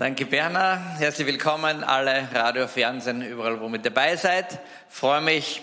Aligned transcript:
Danke 0.00 0.26
Berner, 0.26 0.94
herzlich 0.98 1.26
willkommen 1.26 1.82
alle 1.82 2.28
Radio, 2.32 2.68
Fernsehen, 2.68 3.20
überall 3.20 3.60
wo 3.60 3.68
mit 3.68 3.84
dabei 3.84 4.14
seid. 4.14 4.60
Freue 4.88 5.20
mich 5.20 5.60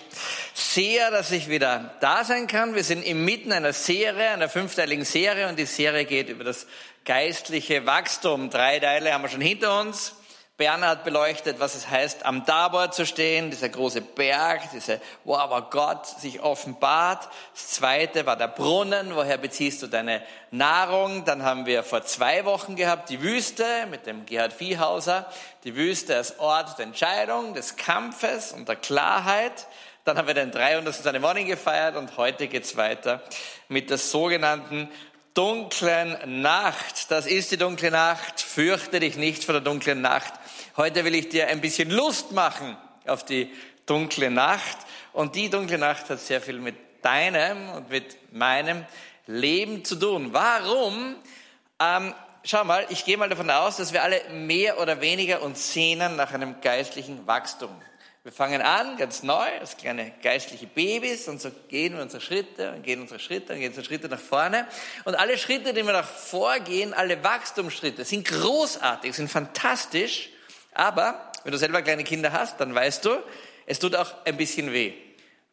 sehr, 0.54 1.10
dass 1.10 1.32
ich 1.32 1.48
wieder 1.48 1.96
da 2.02 2.26
sein 2.26 2.46
kann. 2.46 2.76
Wir 2.76 2.84
sind 2.84 3.02
inmitten 3.04 3.54
einer 3.54 3.72
Serie, 3.72 4.32
einer 4.32 4.50
fünfteiligen 4.50 5.06
Serie 5.06 5.48
und 5.48 5.58
die 5.58 5.66
Serie 5.66 6.04
geht 6.04 6.28
über 6.28 6.44
das 6.44 6.68
geistliche 7.06 7.86
Wachstum. 7.86 8.50
Drei 8.50 8.78
Teile 8.80 9.14
haben 9.14 9.22
wir 9.22 9.30
schon 9.30 9.40
hinter 9.40 9.80
uns. 9.80 10.14
Bernhard 10.58 11.04
beleuchtet, 11.04 11.60
was 11.60 11.76
es 11.76 11.90
heißt, 11.90 12.26
am 12.26 12.46
Tabor 12.46 12.90
zu 12.92 13.06
stehen, 13.06 13.52
dieser 13.52 13.68
große 13.68 14.00
Berg, 14.00 14.62
diese, 14.72 15.02
wo 15.26 15.36
aber 15.36 15.64
Gott 15.64 16.08
sich 16.08 16.42
offenbart. 16.42 17.28
Das 17.54 17.72
zweite 17.72 18.26
war 18.26 18.38
der 18.38 18.48
Brunnen, 18.48 19.16
woher 19.16 19.38
beziehst 19.38 19.82
du 19.82 19.88
deine 19.88 20.22
Nahrung? 20.52 21.26
Dann 21.26 21.44
haben 21.44 21.66
wir 21.66 21.84
vor 21.84 22.04
zwei 22.04 22.46
Wochen 22.46 22.78
gehabt 22.78 23.10
die 23.10 23.22
Wüste 23.22 23.66
mit 23.92 24.06
dem 24.06 24.26
Gerhard 24.26 24.54
Viehhauser. 24.54 25.30
Die 25.66 25.76
Wüste 25.76 26.16
als 26.16 26.40
Ort 26.40 26.78
der 26.78 26.86
Entscheidung, 26.86 27.54
des 27.54 27.76
Kampfes 27.76 28.54
und 28.54 28.70
der 28.70 28.78
Klarheit. 28.78 29.68
Dann 30.06 30.18
haben 30.18 30.28
wir 30.28 30.36
den 30.36 30.52
300. 30.52 30.96
Sunday 30.96 31.20
Morning 31.20 31.48
gefeiert 31.48 31.98
und 31.98 32.16
heute 32.16 32.48
geht's 32.48 32.78
weiter 32.78 33.22
mit 33.68 33.90
der 33.90 33.98
sogenannten 33.98 34.90
dunklen 35.36 36.42
Nacht. 36.42 37.12
Das 37.12 37.28
ist 37.28 37.52
die 37.52 37.58
dunkle 37.58 37.92
Nacht. 37.92 38.42
Fürchte 38.42 39.00
dich 39.00 39.18
nicht 39.18 39.44
vor 39.44 39.54
der 39.54 39.62
dunklen 39.62 40.02
Nacht. 40.02 40.34
Heute 40.78 41.06
will 41.06 41.16
ich 41.16 41.30
dir 41.30 41.48
ein 41.48 41.62
bisschen 41.62 41.90
Lust 41.90 42.34
machen 42.34 42.76
auf 43.08 43.24
die 43.24 43.50
dunkle 43.86 44.30
Nacht. 44.30 44.78
Und 45.14 45.36
die 45.36 45.50
dunkle 45.50 45.78
Nacht 45.78 46.10
hat 46.10 46.20
sehr 46.20 46.42
viel 46.42 46.60
mit 46.60 46.76
deinem 47.02 47.70
und 47.70 47.90
mit 47.90 48.18
meinem 48.34 48.86
Leben 49.26 49.86
zu 49.86 49.96
tun. 49.96 50.34
Warum? 50.34 51.16
Ähm, 51.80 52.14
schau 52.44 52.66
mal, 52.66 52.86
ich 52.90 53.06
gehe 53.06 53.16
mal 53.16 53.30
davon 53.30 53.50
aus, 53.50 53.78
dass 53.78 53.94
wir 53.94 54.04
alle 54.04 54.22
mehr 54.32 54.78
oder 54.82 55.00
weniger 55.00 55.44
uns 55.44 55.72
sehnen 55.72 56.18
nach 56.18 56.34
einem 56.34 56.60
geistlichen 56.60 57.26
Wachstum. 57.26 57.72
Wir 58.24 58.34
fangen 58.34 58.62
an, 58.62 58.98
ganz 58.98 59.24
neu, 59.24 59.48
als 59.62 59.78
kleine 59.78 60.12
geistliche 60.22 60.68
Babys 60.68 61.30
und 61.30 61.40
so 61.40 61.52
gehen 61.70 61.96
wir 61.96 62.02
unsere 62.02 62.22
Schritte 62.22 62.74
und 62.74 62.84
gehen 62.84 63.00
unsere 63.00 63.22
Schritte 63.22 63.54
und 63.54 63.60
gehen 63.60 63.70
unsere 63.70 63.86
Schritte 63.86 64.10
nach 64.10 64.20
vorne. 64.20 64.68
Und 65.06 65.16
alle 65.16 65.38
Schritte, 65.38 65.74
die 65.74 65.86
wir 65.86 65.94
nach 65.94 66.10
vorgehen, 66.10 66.94
alle 66.94 67.24
Wachstumsschritte 67.24 68.04
sind 68.04 68.28
großartig, 68.28 69.14
sind 69.16 69.32
fantastisch. 69.32 70.32
Aber 70.76 71.32
wenn 71.44 71.52
du 71.52 71.58
selber 71.58 71.82
kleine 71.82 72.04
Kinder 72.04 72.32
hast, 72.32 72.60
dann 72.60 72.76
weißt 72.76 73.06
du, 73.06 73.18
es 73.66 73.80
tut 73.80 73.96
auch 73.96 74.14
ein 74.26 74.38
bisschen 74.38 74.72
weh. 74.72 74.94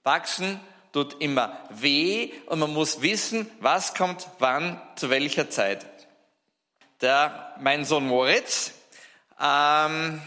Wachsen 0.02 0.60
tut 0.92 1.22
immer 1.22 1.58
weh 1.70 2.32
und 2.46 2.58
man 2.58 2.72
muss 2.72 3.00
wissen, 3.00 3.50
was 3.60 3.94
kommt 3.94 4.28
wann, 4.38 4.80
zu 4.96 5.08
welcher 5.08 5.48
Zeit. 5.48 5.86
Der, 7.00 7.54
mein 7.60 7.84
Sohn 7.84 8.06
Moritz, 8.06 8.72
ähm, 9.40 10.20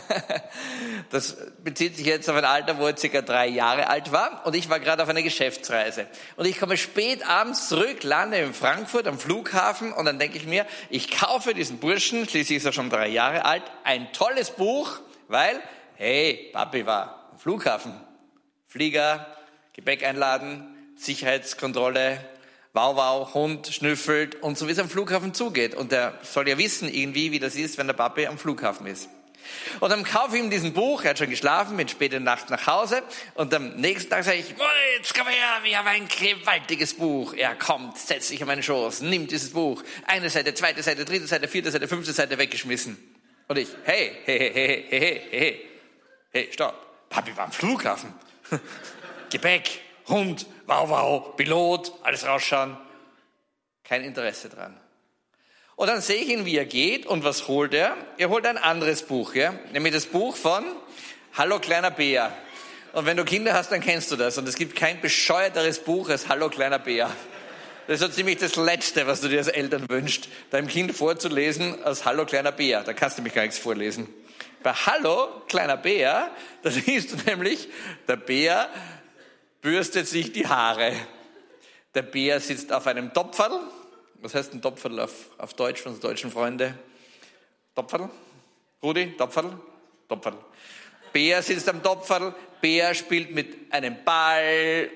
das 1.10 1.36
bezieht 1.62 1.96
sich 1.96 2.06
jetzt 2.06 2.28
auf 2.28 2.36
ein 2.36 2.44
Alter, 2.44 2.78
wo 2.78 2.86
er 2.86 2.96
circa 2.96 3.22
drei 3.22 3.46
Jahre 3.46 3.88
alt 3.88 4.12
war 4.12 4.46
und 4.46 4.54
ich 4.54 4.68
war 4.68 4.80
gerade 4.80 5.02
auf 5.02 5.08
einer 5.08 5.22
Geschäftsreise. 5.22 6.06
Und 6.36 6.46
ich 6.46 6.58
komme 6.58 6.76
spät 6.76 7.26
abends 7.28 7.68
zurück, 7.68 8.02
lande 8.02 8.38
in 8.38 8.54
Frankfurt 8.54 9.06
am 9.06 9.18
Flughafen 9.18 9.92
und 9.92 10.04
dann 10.04 10.18
denke 10.18 10.36
ich 10.36 10.46
mir, 10.46 10.66
ich 10.90 11.10
kaufe 11.10 11.54
diesen 11.54 11.78
Burschen, 11.78 12.28
schließlich 12.28 12.58
ist 12.58 12.64
er 12.64 12.72
schon 12.72 12.90
drei 12.90 13.08
Jahre 13.08 13.44
alt, 13.44 13.64
ein 13.84 14.12
tolles 14.12 14.50
Buch, 14.50 15.00
weil, 15.28 15.60
hey, 15.96 16.50
Papi 16.52 16.86
war 16.86 17.28
am 17.32 17.38
Flughafen. 17.38 17.94
Flieger, 18.66 19.26
Gepäck 19.74 20.04
einladen, 20.04 20.94
Sicherheitskontrolle, 20.96 22.18
Wow, 22.74 22.96
wow, 22.96 23.34
Hund 23.34 23.66
schnüffelt 23.66 24.42
und 24.42 24.56
so 24.56 24.66
wie 24.66 24.72
es 24.72 24.78
am 24.78 24.88
Flughafen 24.88 25.34
zugeht. 25.34 25.74
Und 25.74 25.92
der 25.92 26.14
soll 26.22 26.48
ja 26.48 26.56
wissen 26.56 26.88
irgendwie, 26.88 27.30
wie 27.30 27.38
das 27.38 27.54
ist, 27.54 27.76
wenn 27.76 27.86
der 27.86 27.92
Papi 27.92 28.26
am 28.26 28.38
Flughafen 28.38 28.86
ist. 28.86 29.10
Und 29.80 29.90
dann 29.90 30.04
kaufe 30.04 30.36
ich 30.36 30.42
ihm 30.42 30.50
diesen 30.50 30.72
Buch, 30.72 31.02
er 31.04 31.10
hat 31.10 31.18
schon 31.18 31.30
geschlafen, 31.30 31.76
bin 31.76 31.88
spät 31.88 32.12
in 32.12 32.24
der 32.24 32.34
Nacht 32.34 32.50
nach 32.50 32.66
Hause 32.66 33.02
und 33.34 33.52
am 33.54 33.76
nächsten 33.76 34.10
Tag 34.10 34.24
sage 34.24 34.38
ich, 34.38 34.54
jetzt 34.96 35.14
komm 35.14 35.26
her, 35.26 35.60
wir 35.62 35.78
haben 35.78 35.88
ein 35.88 36.08
gewaltiges 36.08 36.94
Buch. 36.94 37.34
Er 37.34 37.54
kommt, 37.54 37.98
setzt 37.98 38.28
sich 38.28 38.42
auf 38.42 38.46
meinen 38.46 38.62
Schoß, 38.62 39.02
nimmt 39.02 39.30
dieses 39.30 39.52
Buch, 39.52 39.82
eine 40.06 40.30
Seite, 40.30 40.54
zweite 40.54 40.82
Seite, 40.82 41.04
dritte 41.04 41.26
Seite, 41.26 41.48
vierte 41.48 41.70
Seite, 41.70 41.88
fünfte 41.88 42.12
Seite 42.12 42.38
weggeschmissen. 42.38 42.96
Und 43.48 43.58
ich, 43.58 43.68
hey, 43.84 44.12
hey, 44.24 44.38
hey, 44.38 44.52
hey, 44.52 44.86
hey, 44.88 45.00
hey, 45.00 45.30
hey, 45.30 45.70
hey, 46.30 46.48
stopp, 46.52 47.08
Papi 47.08 47.36
war 47.36 47.44
am 47.44 47.52
Flughafen. 47.52 48.14
Gepäck, 49.30 49.80
Hund, 50.08 50.46
wow, 50.66 50.88
wow, 50.88 51.36
Pilot, 51.36 51.92
alles 52.02 52.26
rausschauen. 52.26 52.76
Kein 53.84 54.04
Interesse 54.04 54.48
dran. 54.48 54.81
Und 55.76 55.88
dann 55.88 56.00
sehe 56.00 56.22
ich 56.22 56.28
ihn, 56.28 56.44
wie 56.44 56.56
er 56.56 56.66
geht 56.66 57.06
und 57.06 57.24
was 57.24 57.48
holt 57.48 57.74
er? 57.74 57.96
Er 58.18 58.28
holt 58.28 58.46
ein 58.46 58.58
anderes 58.58 59.02
Buch, 59.02 59.34
ja? 59.34 59.54
nämlich 59.72 59.94
das 59.94 60.06
Buch 60.06 60.36
von 60.36 60.64
Hallo 61.34 61.58
kleiner 61.58 61.90
Bär. 61.90 62.32
Und 62.92 63.06
wenn 63.06 63.16
du 63.16 63.24
Kinder 63.24 63.54
hast, 63.54 63.72
dann 63.72 63.80
kennst 63.80 64.10
du 64.12 64.16
das. 64.16 64.36
Und 64.36 64.46
es 64.46 64.56
gibt 64.56 64.76
kein 64.76 65.00
bescheuerteres 65.00 65.78
Buch 65.78 66.10
als 66.10 66.28
Hallo 66.28 66.50
kleiner 66.50 66.78
Bär. 66.78 67.10
Das 67.86 67.94
ist 67.94 68.00
so 68.00 68.08
ziemlich 68.08 68.36
das 68.36 68.56
Letzte, 68.56 69.06
was 69.06 69.22
du 69.22 69.28
dir 69.28 69.38
als 69.38 69.48
Eltern 69.48 69.86
wünschst, 69.88 70.28
deinem 70.50 70.68
Kind 70.68 70.94
vorzulesen 70.94 71.82
als 71.84 72.04
Hallo 72.04 72.26
kleiner 72.26 72.52
Bär. 72.52 72.82
Da 72.84 72.92
kannst 72.92 73.18
du 73.18 73.22
mich 73.22 73.32
gar 73.32 73.42
nichts 73.42 73.58
vorlesen. 73.58 74.08
Bei 74.62 74.72
Hallo 74.74 75.42
kleiner 75.48 75.78
Bär, 75.78 76.30
da 76.62 76.70
siehst 76.70 77.12
du 77.12 77.16
nämlich, 77.26 77.68
der 78.06 78.16
Bär 78.16 78.68
bürstet 79.62 80.06
sich 80.06 80.32
die 80.32 80.46
Haare. 80.46 80.92
Der 81.94 82.02
Bär 82.02 82.40
sitzt 82.40 82.72
auf 82.72 82.86
einem 82.86 83.12
Topferl 83.12 83.58
was 84.22 84.34
heißt 84.34 84.54
ein 84.54 84.62
Topferl 84.62 85.00
auf, 85.00 85.30
auf 85.36 85.54
Deutsch 85.54 85.82
von 85.82 85.92
unseren 85.92 86.10
deutschen 86.10 86.30
Freunde? 86.30 86.78
Topferl? 87.74 88.08
Rudi, 88.82 89.12
Topferl? 89.16 89.58
Topferl. 90.08 90.38
Bär 91.12 91.42
sitzt 91.42 91.68
am 91.68 91.82
Topferl, 91.82 92.34
Bär 92.60 92.94
spielt 92.94 93.34
mit 93.34 93.72
einem 93.72 93.96
Ball 94.04 94.88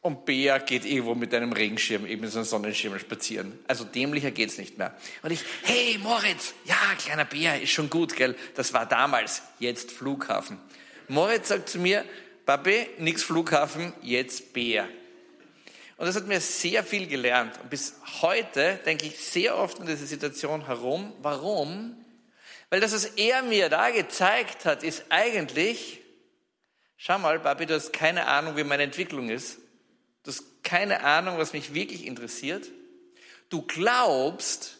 und 0.00 0.24
Bär 0.24 0.60
geht 0.60 0.84
irgendwo 0.84 1.14
mit 1.14 1.34
einem 1.34 1.52
Regenschirm, 1.52 2.06
eben 2.06 2.26
so 2.28 2.38
einem 2.38 2.46
Sonnenschirm 2.46 2.98
spazieren. 2.98 3.58
Also 3.66 3.84
dämlicher 3.84 4.30
geht's 4.30 4.56
nicht 4.56 4.78
mehr. 4.78 4.96
Und 5.22 5.32
ich, 5.32 5.44
hey 5.62 5.98
Moritz, 5.98 6.54
ja, 6.64 6.76
kleiner 6.98 7.24
Bär, 7.24 7.60
ist 7.60 7.72
schon 7.72 7.90
gut, 7.90 8.16
gell? 8.16 8.36
Das 8.54 8.72
war 8.72 8.86
damals, 8.86 9.42
jetzt 9.58 9.90
Flughafen. 9.90 10.58
Moritz 11.08 11.48
sagt 11.48 11.68
zu 11.68 11.78
mir, 11.78 12.04
Papi, 12.46 12.86
nix 12.98 13.22
Flughafen, 13.22 13.92
jetzt 14.02 14.52
Bär. 14.52 14.88
Und 16.00 16.06
das 16.06 16.16
hat 16.16 16.26
mir 16.26 16.40
sehr 16.40 16.82
viel 16.82 17.06
gelernt. 17.06 17.60
Und 17.60 17.68
bis 17.68 17.94
heute 18.22 18.80
denke 18.86 19.04
ich 19.04 19.18
sehr 19.18 19.58
oft 19.58 19.80
in 19.80 19.84
dieser 19.84 20.06
Situation 20.06 20.64
herum. 20.64 21.12
Warum? 21.20 21.94
Weil 22.70 22.80
das, 22.80 22.94
was 22.94 23.04
er 23.04 23.42
mir 23.42 23.68
da 23.68 23.90
gezeigt 23.90 24.64
hat, 24.64 24.82
ist 24.82 25.04
eigentlich, 25.10 26.00
schau 26.96 27.18
mal, 27.18 27.38
Babi, 27.38 27.66
du 27.66 27.74
hast 27.74 27.92
keine 27.92 28.28
Ahnung, 28.28 28.56
wie 28.56 28.64
meine 28.64 28.84
Entwicklung 28.84 29.28
ist. 29.28 29.58
Du 30.22 30.30
hast 30.30 30.64
keine 30.64 31.04
Ahnung, 31.04 31.36
was 31.36 31.52
mich 31.52 31.74
wirklich 31.74 32.06
interessiert. 32.06 32.70
Du 33.50 33.60
glaubst, 33.60 34.78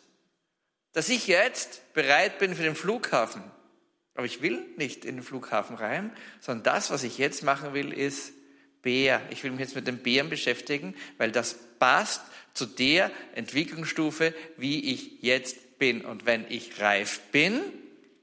dass 0.94 1.10
ich 1.10 1.26
jetzt 1.26 1.92
bereit 1.92 2.38
bin 2.38 2.54
für 2.54 2.62
den 2.62 2.75
Flughafen. 2.75 3.42
Aber 4.14 4.25
ich 4.25 4.41
will 4.41 4.64
nicht 4.78 5.04
in 5.04 5.16
den 5.16 5.22
Flughafen 5.22 5.76
rein, 5.76 6.16
sondern 6.41 6.64
das, 6.64 6.91
was 6.91 7.02
ich 7.02 7.19
jetzt 7.19 7.42
machen 7.42 7.75
will, 7.75 7.92
ist, 7.92 8.32
Bär. 8.82 9.20
Ich 9.30 9.42
will 9.44 9.50
mich 9.50 9.60
jetzt 9.60 9.74
mit 9.74 9.86
dem 9.86 9.98
Bären 9.98 10.30
beschäftigen, 10.30 10.94
weil 11.18 11.32
das 11.32 11.58
passt 11.78 12.22
zu 12.54 12.66
der 12.66 13.10
Entwicklungsstufe, 13.34 14.34
wie 14.56 14.92
ich 14.92 15.22
jetzt 15.22 15.78
bin. 15.78 16.04
Und 16.04 16.26
wenn 16.26 16.44
ich 16.48 16.80
reif 16.80 17.20
bin, 17.32 17.60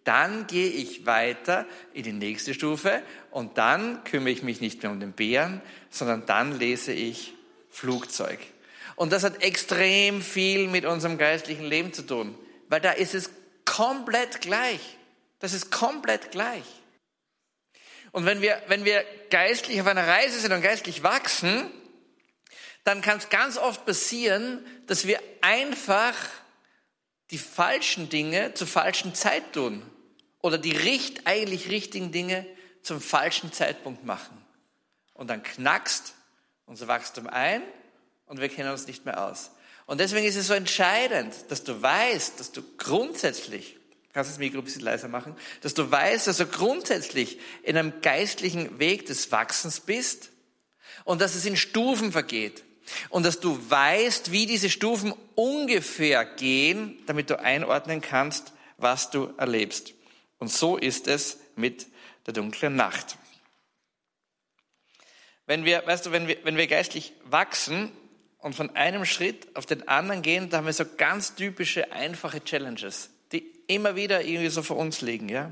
dann 0.03 0.47
gehe 0.47 0.69
ich 0.69 1.05
weiter 1.05 1.65
in 1.93 2.03
die 2.03 2.13
nächste 2.13 2.53
Stufe 2.53 3.01
und 3.29 3.57
dann 3.57 4.05
kümmere 4.05 4.31
ich 4.31 4.41
mich 4.41 4.61
nicht 4.61 4.81
mehr 4.81 4.91
um 4.91 5.01
den 5.01 5.11
Bären, 5.11 5.61
sondern 5.89 6.25
dann 6.25 6.57
lese 6.57 6.93
ich 6.93 7.33
Flugzeug. 7.69 8.39
Und 8.95 9.11
das 9.11 9.23
hat 9.23 9.43
extrem 9.43 10.21
viel 10.21 10.67
mit 10.67 10.85
unserem 10.85 11.17
geistlichen 11.17 11.65
Leben 11.65 11.91
zu 11.91 12.03
tun, 12.03 12.35
weil 12.69 12.79
da 12.79 12.91
ist 12.91 13.15
es 13.15 13.29
komplett 13.65 14.39
gleich. 14.39 14.79
Das 15.39 15.53
ist 15.53 15.71
komplett 15.71 16.31
gleich. 16.31 16.63
Und 18.17 18.25
wenn 18.25 18.41
wir, 18.41 18.59
wenn 18.65 18.83
wir 18.83 19.05
geistlich 19.29 19.79
auf 19.79 19.85
einer 19.85 20.07
Reise 20.07 20.39
sind 20.39 20.51
und 20.51 20.63
geistlich 20.63 21.03
wachsen, 21.03 21.69
dann 22.83 23.03
kann 23.03 23.19
es 23.19 23.29
ganz 23.29 23.59
oft 23.59 23.85
passieren, 23.85 24.65
dass 24.87 25.05
wir 25.05 25.19
einfach 25.41 26.15
die 27.29 27.37
falschen 27.37 28.09
Dinge 28.09 28.55
zur 28.55 28.65
falschen 28.65 29.13
Zeit 29.13 29.53
tun 29.53 29.83
oder 30.41 30.57
die 30.57 30.71
richt, 30.71 31.27
eigentlich 31.27 31.69
richtigen 31.69 32.11
Dinge 32.11 32.43
zum 32.81 33.01
falschen 33.01 33.53
Zeitpunkt 33.53 34.03
machen. 34.03 34.43
Und 35.13 35.29
dann 35.29 35.43
knackst 35.43 36.15
unser 36.65 36.87
Wachstum 36.87 37.27
ein 37.27 37.61
und 38.25 38.41
wir 38.41 38.49
kennen 38.49 38.71
uns 38.71 38.87
nicht 38.87 39.05
mehr 39.05 39.27
aus. 39.27 39.51
Und 39.85 39.99
deswegen 39.99 40.25
ist 40.25 40.37
es 40.37 40.47
so 40.47 40.55
entscheidend, 40.55 41.35
dass 41.49 41.63
du 41.63 41.79
weißt, 41.79 42.39
dass 42.39 42.51
du 42.51 42.63
grundsätzlich 42.77 43.77
kannst 44.13 44.31
das 44.31 44.39
Mikro 44.39 44.59
ein 44.59 44.63
bisschen 44.63 44.81
leiser 44.81 45.07
machen, 45.07 45.35
dass 45.61 45.73
du 45.73 45.89
weißt, 45.89 46.27
dass 46.27 46.37
du 46.37 46.47
grundsätzlich 46.47 47.39
in 47.63 47.77
einem 47.77 48.01
geistlichen 48.01 48.79
Weg 48.79 49.05
des 49.05 49.31
Wachsens 49.31 49.79
bist 49.79 50.29
und 51.03 51.21
dass 51.21 51.35
es 51.35 51.45
in 51.45 51.57
Stufen 51.57 52.11
vergeht 52.11 52.63
und 53.09 53.25
dass 53.25 53.39
du 53.39 53.59
weißt, 53.69 54.31
wie 54.31 54.45
diese 54.45 54.69
Stufen 54.69 55.13
ungefähr 55.35 56.25
gehen, 56.25 56.97
damit 57.05 57.29
du 57.29 57.39
einordnen 57.39 58.01
kannst, 58.01 58.53
was 58.77 59.09
du 59.09 59.33
erlebst. 59.37 59.93
Und 60.39 60.51
so 60.51 60.77
ist 60.77 61.07
es 61.07 61.39
mit 61.55 61.87
der 62.25 62.33
dunklen 62.33 62.75
Nacht. 62.75 63.17
Wenn 65.45 65.63
wir, 65.65 65.85
weißt 65.85 66.05
du, 66.05 66.11
wenn 66.11 66.27
wir, 66.27 66.37
wenn 66.43 66.57
wir 66.57 66.67
geistlich 66.67 67.13
wachsen 67.23 67.91
und 68.39 68.53
von 68.53 68.75
einem 68.75 69.05
Schritt 69.05 69.55
auf 69.55 69.65
den 69.65 69.87
anderen 69.87 70.21
gehen, 70.21 70.49
da 70.49 70.57
haben 70.57 70.65
wir 70.65 70.73
so 70.73 70.85
ganz 70.97 71.35
typische, 71.35 71.91
einfache 71.91 72.43
Challenges, 72.43 73.09
immer 73.67 73.95
wieder 73.95 74.23
irgendwie 74.23 74.49
so 74.49 74.63
vor 74.63 74.77
uns 74.77 75.01
liegen, 75.01 75.29
ja. 75.29 75.51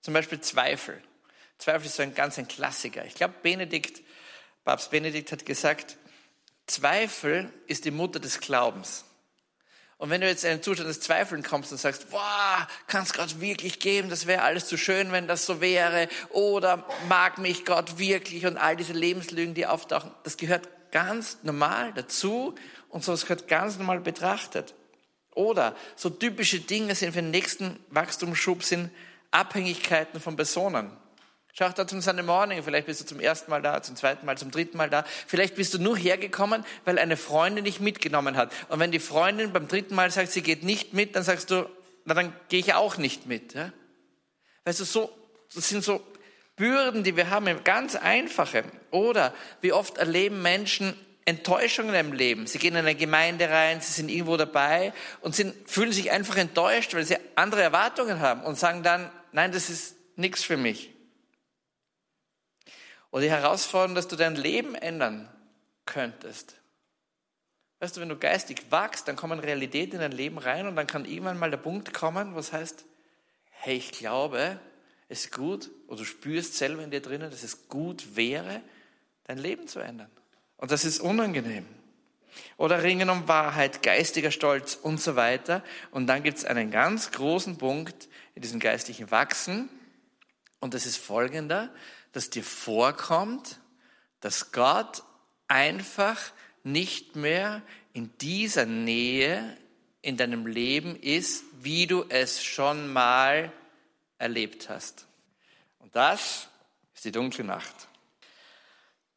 Zum 0.00 0.14
Beispiel 0.14 0.40
Zweifel. 0.40 1.02
Zweifel 1.58 1.86
ist 1.86 1.96
so 1.96 2.02
ein 2.02 2.14
ganz 2.14 2.38
ein 2.38 2.48
Klassiker. 2.48 3.04
Ich 3.04 3.14
glaube, 3.14 3.34
Benedikt, 3.42 4.02
Papst 4.64 4.90
Benedikt 4.90 5.32
hat 5.32 5.44
gesagt, 5.44 5.96
Zweifel 6.66 7.52
ist 7.66 7.84
die 7.84 7.90
Mutter 7.90 8.20
des 8.20 8.40
Glaubens. 8.40 9.04
Und 9.98 10.10
wenn 10.10 10.20
du 10.20 10.28
jetzt 10.28 10.44
in 10.44 10.50
einen 10.52 10.62
Zustand 10.62 10.88
des 10.88 11.00
Zweifeln 11.00 11.42
kommst 11.42 11.72
und 11.72 11.78
sagst, 11.78 12.12
wow, 12.12 12.66
kann 12.86 13.02
es 13.02 13.12
Gott 13.12 13.40
wirklich 13.40 13.80
geben, 13.80 14.08
das 14.08 14.28
wäre 14.28 14.42
alles 14.42 14.66
zu 14.68 14.76
schön, 14.76 15.10
wenn 15.10 15.26
das 15.26 15.44
so 15.44 15.60
wäre, 15.60 16.08
oder 16.30 16.86
mag 17.08 17.38
mich 17.38 17.64
Gott 17.64 17.98
wirklich 17.98 18.46
und 18.46 18.58
all 18.58 18.76
diese 18.76 18.92
Lebenslügen, 18.92 19.54
die 19.54 19.66
auftauchen, 19.66 20.12
das 20.22 20.36
gehört 20.36 20.68
ganz 20.92 21.38
normal 21.42 21.92
dazu 21.94 22.54
und 22.90 23.04
so 23.04 23.12
gehört 23.14 23.48
ganz 23.48 23.76
normal 23.76 23.98
betrachtet. 23.98 24.74
Oder 25.38 25.76
so 25.94 26.10
typische 26.10 26.58
Dinge 26.58 26.96
sind 26.96 27.12
für 27.12 27.22
den 27.22 27.30
nächsten 27.30 27.78
Wachstumsschub 27.90 28.64
sind 28.64 28.90
Abhängigkeiten 29.30 30.18
von 30.18 30.34
Personen. 30.34 30.90
Schau 31.52 31.68
da 31.68 31.86
zum 31.86 32.00
Sunday 32.00 32.24
Morning, 32.24 32.60
vielleicht 32.64 32.86
bist 32.86 33.02
du 33.02 33.04
zum 33.04 33.20
ersten 33.20 33.48
Mal 33.48 33.62
da, 33.62 33.80
zum 33.80 33.94
zweiten 33.94 34.26
Mal, 34.26 34.36
zum 34.36 34.50
dritten 34.50 34.76
Mal 34.76 34.90
da. 34.90 35.04
Vielleicht 35.28 35.54
bist 35.54 35.74
du 35.74 35.78
nur 35.78 35.96
hergekommen, 35.96 36.64
weil 36.84 36.98
eine 36.98 37.16
Freundin 37.16 37.64
dich 37.64 37.78
mitgenommen 37.78 38.36
hat. 38.36 38.52
Und 38.68 38.80
wenn 38.80 38.90
die 38.90 38.98
Freundin 38.98 39.52
beim 39.52 39.68
dritten 39.68 39.94
Mal 39.94 40.10
sagt, 40.10 40.32
sie 40.32 40.42
geht 40.42 40.64
nicht 40.64 40.92
mit, 40.92 41.14
dann 41.14 41.22
sagst 41.22 41.52
du, 41.52 41.68
na 42.04 42.14
dann 42.14 42.32
gehe 42.48 42.58
ich 42.58 42.74
auch 42.74 42.96
nicht 42.96 43.26
mit. 43.26 43.54
Ja? 43.54 43.72
Weißt 44.64 44.80
du, 44.80 44.84
so, 44.84 45.08
das 45.54 45.68
sind 45.68 45.84
so 45.84 46.04
Bürden, 46.56 47.04
die 47.04 47.16
wir 47.16 47.30
haben, 47.30 47.62
ganz 47.62 47.94
einfache. 47.94 48.64
Oder 48.90 49.32
wie 49.60 49.72
oft 49.72 49.98
erleben 49.98 50.42
Menschen 50.42 50.94
Enttäuschungen 51.28 51.94
im 51.94 52.14
Leben. 52.14 52.46
Sie 52.46 52.58
gehen 52.58 52.74
in 52.74 52.80
eine 52.80 52.94
Gemeinde 52.94 53.50
rein, 53.50 53.82
sie 53.82 53.92
sind 53.92 54.08
irgendwo 54.08 54.38
dabei 54.38 54.94
und 55.20 55.34
sind, 55.36 55.54
fühlen 55.68 55.92
sich 55.92 56.10
einfach 56.10 56.36
enttäuscht, 56.36 56.94
weil 56.94 57.04
sie 57.04 57.18
andere 57.34 57.62
Erwartungen 57.62 58.20
haben 58.20 58.42
und 58.42 58.58
sagen 58.58 58.82
dann, 58.82 59.10
nein, 59.32 59.52
das 59.52 59.68
ist 59.68 59.96
nichts 60.16 60.42
für 60.42 60.56
mich. 60.56 60.90
Oder 63.10 63.22
die 63.22 63.30
Herausforderung, 63.30 63.94
dass 63.94 64.08
du 64.08 64.16
dein 64.16 64.36
Leben 64.36 64.74
ändern 64.74 65.28
könntest. 65.84 66.54
Weißt 67.80 67.96
du, 67.96 68.00
wenn 68.00 68.08
du 68.08 68.16
geistig 68.16 68.62
wachst, 68.70 69.06
dann 69.06 69.16
kommen 69.16 69.38
Realitäten 69.38 69.96
in 69.96 70.00
dein 70.00 70.12
Leben 70.12 70.38
rein 70.38 70.66
und 70.66 70.76
dann 70.76 70.86
kann 70.86 71.04
irgendwann 71.04 71.38
mal 71.38 71.50
der 71.50 71.58
Punkt 71.58 71.92
kommen, 71.92 72.34
wo 72.34 72.38
es 72.38 72.54
heißt, 72.54 72.86
hey, 73.50 73.76
ich 73.76 73.92
glaube, 73.92 74.58
es 75.08 75.26
ist 75.26 75.32
gut, 75.32 75.70
oder 75.88 75.98
du 75.98 76.04
spürst 76.04 76.56
selber 76.56 76.82
in 76.82 76.90
dir 76.90 77.02
drinnen, 77.02 77.30
dass 77.30 77.42
es 77.42 77.68
gut 77.68 78.16
wäre, 78.16 78.62
dein 79.24 79.36
Leben 79.36 79.68
zu 79.68 79.80
ändern. 79.80 80.10
Und 80.58 80.70
das 80.70 80.84
ist 80.84 81.00
unangenehm. 81.00 81.66
Oder 82.56 82.82
Ringen 82.82 83.08
um 83.08 83.26
Wahrheit, 83.26 83.82
geistiger 83.82 84.30
Stolz 84.30 84.74
und 84.74 85.00
so 85.00 85.16
weiter. 85.16 85.64
Und 85.90 86.06
dann 86.06 86.22
gibt 86.22 86.38
es 86.38 86.44
einen 86.44 86.70
ganz 86.70 87.10
großen 87.10 87.56
Punkt 87.56 88.08
in 88.34 88.42
diesem 88.42 88.60
geistlichen 88.60 89.10
Wachsen. 89.10 89.70
Und 90.60 90.74
das 90.74 90.84
ist 90.84 90.98
folgender, 90.98 91.72
dass 92.12 92.30
dir 92.30 92.42
vorkommt, 92.42 93.60
dass 94.20 94.52
Gott 94.52 95.02
einfach 95.46 96.20
nicht 96.64 97.16
mehr 97.16 97.62
in 97.92 98.10
dieser 98.18 98.66
Nähe 98.66 99.56
in 100.02 100.16
deinem 100.16 100.46
Leben 100.46 100.96
ist, 100.96 101.44
wie 101.60 101.86
du 101.86 102.04
es 102.08 102.42
schon 102.42 102.92
mal 102.92 103.52
erlebt 104.18 104.68
hast. 104.68 105.06
Und 105.78 105.94
das 105.94 106.48
ist 106.94 107.04
die 107.04 107.12
dunkle 107.12 107.44
Nacht. 107.44 107.87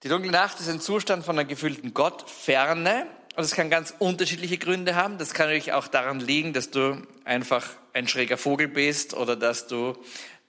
Die 0.04 0.10
dunkle 0.10 0.32
Nacht 0.32 0.60
ist 0.60 0.68
ein 0.68 0.82
Zustand 0.82 1.24
von 1.24 1.38
einer 1.38 1.48
gefühlten 1.48 1.94
Gottferne. 1.94 3.06
Und 3.36 3.44
es 3.44 3.52
kann 3.52 3.70
ganz 3.70 3.94
unterschiedliche 4.00 4.58
Gründe 4.58 4.96
haben. 4.96 5.20
Das 5.20 5.36
kann 5.36 5.46
natürlich 5.46 5.74
auch 5.74 5.88
daran 5.88 6.20
liegen, 6.20 6.54
dass 6.54 6.72
du 6.72 6.98
einfach 7.24 7.70
ein 7.94 8.08
schräger 8.08 8.40
Vogel 8.40 8.68
bist 8.68 9.14
oder 9.14 9.36
dass 9.36 9.68
du 9.68 9.96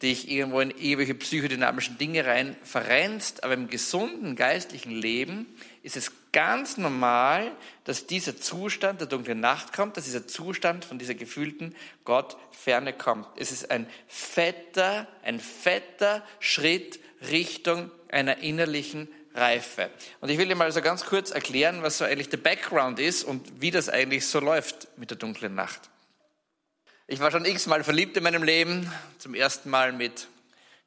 dich 0.00 0.30
irgendwo 0.30 0.60
in 0.60 0.70
ewige 0.70 1.14
psychodynamischen 1.14 1.98
Dinge 1.98 2.24
rein 2.24 2.56
verrennst. 2.62 3.44
Aber 3.44 3.52
im 3.52 3.68
gesunden 3.68 4.36
geistlichen 4.36 4.92
Leben 4.92 5.46
ist 5.82 5.98
es 5.98 6.12
ganz 6.32 6.78
normal, 6.78 7.52
dass 7.84 8.06
dieser 8.06 8.38
Zustand 8.38 9.02
der 9.02 9.06
dunklen 9.06 9.40
Nacht 9.40 9.74
kommt, 9.74 9.98
dass 9.98 10.06
dieser 10.06 10.26
Zustand 10.26 10.86
von 10.86 10.98
dieser 10.98 11.14
gefühlten 11.14 11.76
Gottferne 12.06 12.94
kommt. 12.94 13.28
Es 13.36 13.52
ist 13.52 13.70
ein 13.70 13.86
fetter, 14.08 15.06
ein 15.22 15.40
fetter 15.40 16.24
Schritt 16.40 17.00
Richtung 17.30 17.90
einer 18.08 18.38
innerlichen 18.38 19.08
Reife. 19.34 19.90
Und 20.20 20.28
ich 20.28 20.38
will 20.38 20.46
dir 20.46 20.54
mal 20.54 20.70
so 20.72 20.82
ganz 20.82 21.04
kurz 21.04 21.30
erklären, 21.30 21.82
was 21.82 21.98
so 21.98 22.04
eigentlich 22.04 22.28
der 22.28 22.36
Background 22.36 22.98
ist 22.98 23.24
und 23.24 23.60
wie 23.60 23.70
das 23.70 23.88
eigentlich 23.88 24.26
so 24.26 24.40
läuft 24.40 24.88
mit 24.98 25.10
der 25.10 25.18
dunklen 25.18 25.54
Nacht. 25.54 25.80
Ich 27.06 27.20
war 27.20 27.30
schon 27.30 27.44
x-mal 27.44 27.84
verliebt 27.84 28.16
in 28.16 28.22
meinem 28.22 28.42
Leben. 28.42 28.90
Zum 29.18 29.34
ersten 29.34 29.70
Mal 29.70 29.92
mit, 29.92 30.28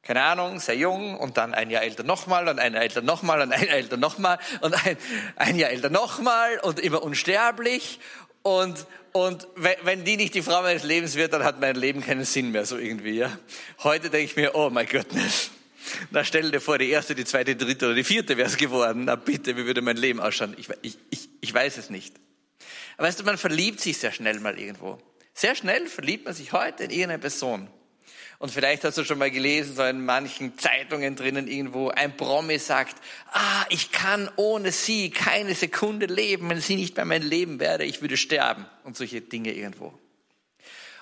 keine 0.02 0.22
Ahnung, 0.22 0.60
sehr 0.60 0.76
jung 0.76 1.16
und 1.16 1.36
dann 1.36 1.54
ein 1.54 1.70
Jahr 1.70 1.82
älter 1.82 2.02
nochmal 2.02 2.48
und 2.48 2.58
ein 2.58 2.74
Jahr 2.74 2.82
älter 2.82 3.02
nochmal 3.02 3.42
und 3.42 3.52
ein 3.52 3.64
Jahr 3.64 3.76
älter 3.76 3.96
nochmal 3.96 4.38
und 4.60 4.74
ein, 4.86 4.96
ein 5.36 5.58
Jahr 5.58 5.70
älter 5.70 5.90
nochmal 5.90 6.58
und 6.60 6.80
immer 6.80 7.02
unsterblich. 7.02 8.00
Und, 8.42 8.86
und 9.12 9.46
wenn 9.56 10.04
die 10.04 10.16
nicht 10.16 10.34
die 10.34 10.42
Frau 10.42 10.62
meines 10.62 10.84
Lebens 10.84 11.16
wird, 11.16 11.32
dann 11.32 11.42
hat 11.42 11.60
mein 11.60 11.74
Leben 11.74 12.00
keinen 12.00 12.24
Sinn 12.24 12.52
mehr, 12.52 12.64
so 12.64 12.76
irgendwie. 12.78 13.18
Ja. 13.18 13.36
Heute 13.82 14.08
denke 14.08 14.26
ich 14.26 14.36
mir, 14.36 14.54
oh 14.54 14.70
my 14.70 14.86
goodness. 14.86 15.50
Na, 16.10 16.24
stell 16.24 16.50
dir 16.50 16.60
vor, 16.60 16.78
die 16.78 16.90
erste, 16.90 17.14
die 17.14 17.24
zweite, 17.24 17.56
die 17.56 17.64
dritte 17.64 17.86
oder 17.86 17.94
die 17.94 18.04
vierte 18.04 18.36
wäre 18.36 18.48
es 18.48 18.56
geworden. 18.56 19.04
Na 19.04 19.16
bitte, 19.16 19.56
wie 19.56 19.66
würde 19.66 19.82
mein 19.82 19.96
Leben 19.96 20.20
ausschauen? 20.20 20.54
Ich, 20.58 20.68
ich, 20.82 20.98
ich, 21.10 21.28
ich 21.40 21.54
weiß 21.54 21.78
es 21.78 21.90
nicht. 21.90 22.14
Aber 22.96 23.08
weißt 23.08 23.20
du, 23.20 23.24
man 23.24 23.38
verliebt 23.38 23.80
sich 23.80 23.98
sehr 23.98 24.12
schnell 24.12 24.40
mal 24.40 24.58
irgendwo. 24.58 24.98
Sehr 25.34 25.54
schnell 25.54 25.86
verliebt 25.86 26.24
man 26.24 26.34
sich 26.34 26.52
heute 26.52 26.84
in 26.84 26.90
irgendeine 26.90 27.18
Person. 27.18 27.68
Und 28.38 28.50
vielleicht 28.50 28.84
hast 28.84 28.98
du 28.98 29.04
schon 29.04 29.18
mal 29.18 29.30
gelesen, 29.30 29.76
so 29.76 29.82
in 29.82 30.04
manchen 30.04 30.58
Zeitungen 30.58 31.16
drinnen 31.16 31.48
irgendwo, 31.48 31.88
ein 31.88 32.16
Promi 32.16 32.58
sagt, 32.58 32.96
ah, 33.32 33.64
ich 33.70 33.92
kann 33.92 34.30
ohne 34.36 34.72
sie 34.72 35.10
keine 35.10 35.54
Sekunde 35.54 36.06
leben, 36.06 36.50
wenn 36.50 36.60
sie 36.60 36.76
nicht 36.76 36.94
bei 36.94 37.04
meinem 37.06 37.28
Leben 37.28 37.60
wäre, 37.60 37.84
ich 37.84 38.02
würde 38.02 38.16
sterben. 38.16 38.66
Und 38.84 38.96
solche 38.96 39.22
Dinge 39.22 39.52
irgendwo. 39.52 39.98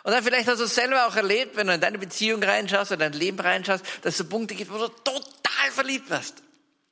Und 0.04 0.12
dann 0.12 0.22
vielleicht 0.22 0.46
hast 0.48 0.60
du 0.60 0.64
es 0.64 0.74
selber 0.74 1.06
auch 1.06 1.16
erlebt, 1.16 1.56
wenn 1.56 1.66
du 1.66 1.72
in 1.72 1.80
deine 1.80 1.98
Beziehung 1.98 2.42
reinschaust 2.42 2.92
oder 2.92 3.08
dein 3.08 3.18
Leben 3.18 3.40
reinschaust, 3.40 3.84
dass 4.02 4.12
es 4.12 4.18
so 4.18 4.24
Punkte 4.26 4.54
gibt, 4.54 4.70
wo 4.70 4.76
du 4.76 4.88
total 4.88 5.70
verliebt 5.72 6.10
wirst. 6.10 6.42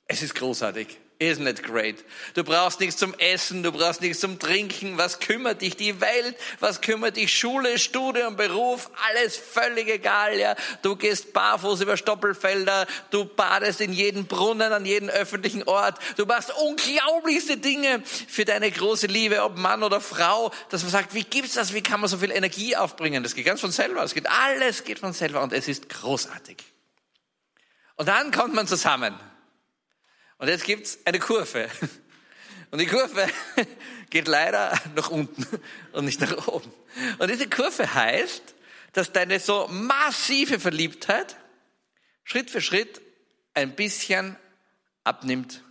Es 0.06 0.22
ist 0.22 0.34
großartig. 0.34 0.98
Isn't 1.22 1.46
it 1.46 1.62
great? 1.62 2.04
Du 2.34 2.42
brauchst 2.42 2.80
nichts 2.80 2.96
zum 2.96 3.14
Essen, 3.14 3.62
du 3.62 3.70
brauchst 3.70 4.00
nichts 4.00 4.18
zum 4.18 4.40
Trinken. 4.40 4.98
Was 4.98 5.20
kümmert 5.20 5.62
dich 5.62 5.76
die 5.76 6.00
Welt? 6.00 6.34
Was 6.58 6.80
kümmert 6.80 7.16
dich 7.16 7.32
Schule, 7.32 7.78
Studium, 7.78 8.34
Beruf? 8.34 8.90
Alles 9.08 9.36
völlig 9.36 9.88
egal, 9.88 10.36
ja. 10.36 10.56
Du 10.82 10.96
gehst 10.96 11.32
barfuß 11.32 11.82
über 11.82 11.96
Stoppelfelder, 11.96 12.88
du 13.12 13.24
badest 13.24 13.80
in 13.80 13.92
jeden 13.92 14.26
Brunnen, 14.26 14.72
an 14.72 14.84
jeden 14.84 15.10
öffentlichen 15.10 15.62
Ort. 15.62 16.00
Du 16.16 16.26
machst 16.26 16.52
unglaublichste 16.56 17.56
Dinge 17.56 18.02
für 18.04 18.44
deine 18.44 18.68
große 18.68 19.06
Liebe, 19.06 19.44
ob 19.44 19.56
Mann 19.56 19.84
oder 19.84 20.00
Frau, 20.00 20.50
dass 20.70 20.82
man 20.82 20.90
sagt, 20.90 21.14
wie 21.14 21.22
gibt's 21.22 21.54
das? 21.54 21.72
Wie 21.72 21.84
kann 21.84 22.00
man 22.00 22.10
so 22.10 22.18
viel 22.18 22.32
Energie 22.32 22.74
aufbringen? 22.74 23.22
Das 23.22 23.36
geht 23.36 23.46
ganz 23.46 23.60
von 23.60 23.70
selber. 23.70 24.02
Es 24.02 24.14
geht 24.14 24.28
alles 24.28 24.82
geht 24.82 24.98
von 24.98 25.12
selber 25.12 25.40
und 25.40 25.52
es 25.52 25.68
ist 25.68 25.88
großartig. 25.88 26.56
Und 27.94 28.08
dann 28.08 28.32
kommt 28.32 28.54
man 28.54 28.66
zusammen. 28.66 29.14
Und 30.42 30.48
jetzt 30.48 30.64
gibt's 30.64 30.98
eine 31.04 31.20
Kurve. 31.20 31.68
Und 32.72 32.80
die 32.80 32.86
Kurve 32.86 33.28
geht 34.10 34.26
leider 34.26 34.76
nach 34.96 35.08
unten 35.08 35.46
und 35.92 36.04
nicht 36.04 36.20
nach 36.20 36.48
oben. 36.48 36.68
Und 37.18 37.30
diese 37.30 37.48
Kurve 37.48 37.94
heißt, 37.94 38.42
dass 38.92 39.12
deine 39.12 39.38
so 39.38 39.68
massive 39.68 40.58
Verliebtheit 40.58 41.36
Schritt 42.24 42.50
für 42.50 42.60
Schritt 42.60 43.00
ein 43.54 43.76
bisschen 43.76 44.34
abnimmt. 45.04 45.62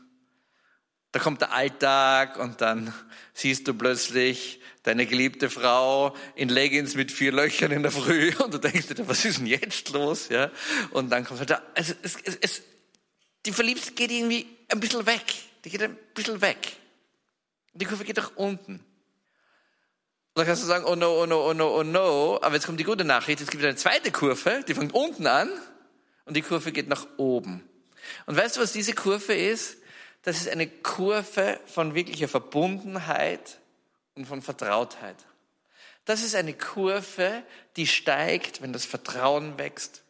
Da 1.11 1.19
kommt 1.19 1.41
der 1.41 1.51
Alltag 1.51 2.39
und 2.39 2.61
dann 2.61 2.93
siehst 3.33 3.67
du 3.67 3.73
plötzlich 3.73 4.61
deine 4.83 5.05
geliebte 5.05 5.49
Frau 5.49 6.15
in 6.35 6.47
Leggings 6.47 6.95
mit 6.95 7.11
vier 7.11 7.33
Löchern 7.33 7.73
in 7.73 7.83
der 7.83 7.91
Früh 7.91 8.33
und 8.41 8.53
du 8.53 8.57
denkst 8.57 8.87
dir, 8.87 9.05
was 9.05 9.25
ist 9.25 9.39
denn 9.39 9.47
jetzt 9.47 9.89
los? 9.89 10.29
Ja? 10.29 10.49
Und 10.91 11.09
dann 11.09 11.25
kommt 11.25 11.41
halt, 11.41 11.51
also 11.75 11.93
es, 12.03 12.17
es, 12.23 12.37
es, 12.39 12.61
die 13.45 13.51
Verliebtheit 13.51 13.95
geht 13.95 14.11
irgendwie 14.11 14.47
ein 14.69 14.79
bisschen 14.79 15.05
weg. 15.05 15.23
Die 15.63 15.69
geht 15.69 15.81
ein 15.81 15.97
bisschen 16.13 16.41
weg. 16.41 16.75
Die 17.73 17.85
Kurve 17.85 18.03
geht 18.03 18.17
nach 18.17 18.35
unten. 18.35 18.83
Dann 20.33 20.45
kannst 20.45 20.63
du 20.63 20.67
sagen, 20.67 20.85
oh 20.85 20.95
no, 20.95 21.21
oh 21.21 21.25
no, 21.25 21.49
oh 21.49 21.53
no, 21.53 21.79
oh 21.79 21.83
no. 21.83 22.39
Aber 22.41 22.55
jetzt 22.55 22.65
kommt 22.65 22.79
die 22.79 22.85
gute 22.85 23.03
Nachricht. 23.03 23.41
Es 23.41 23.49
gibt 23.49 23.63
eine 23.63 23.75
zweite 23.75 24.11
Kurve, 24.11 24.63
die 24.67 24.73
fängt 24.73 24.93
unten 24.93 25.27
an 25.27 25.49
und 26.25 26.35
die 26.35 26.41
Kurve 26.41 26.71
geht 26.71 26.87
nach 26.87 27.05
oben. 27.17 27.67
Und 28.25 28.37
weißt 28.37 28.57
du, 28.57 28.61
was 28.61 28.71
diese 28.71 28.93
Kurve 28.93 29.33
ist? 29.33 29.77
Das 30.23 30.37
ist 30.37 30.49
eine 30.49 30.67
Kurve 30.67 31.59
von 31.65 31.95
wirklicher 31.95 32.27
Verbundenheit 32.27 33.59
und 34.15 34.25
von 34.25 34.41
Vertrautheit. 34.41 35.17
Das 36.05 36.23
ist 36.23 36.35
eine 36.35 36.53
Kurve, 36.53 37.43
die 37.75 37.87
steigt, 37.87 38.61
wenn 38.61 38.73
das 38.73 38.85
Vertrauen 38.85 39.57
wächst, 39.57 40.03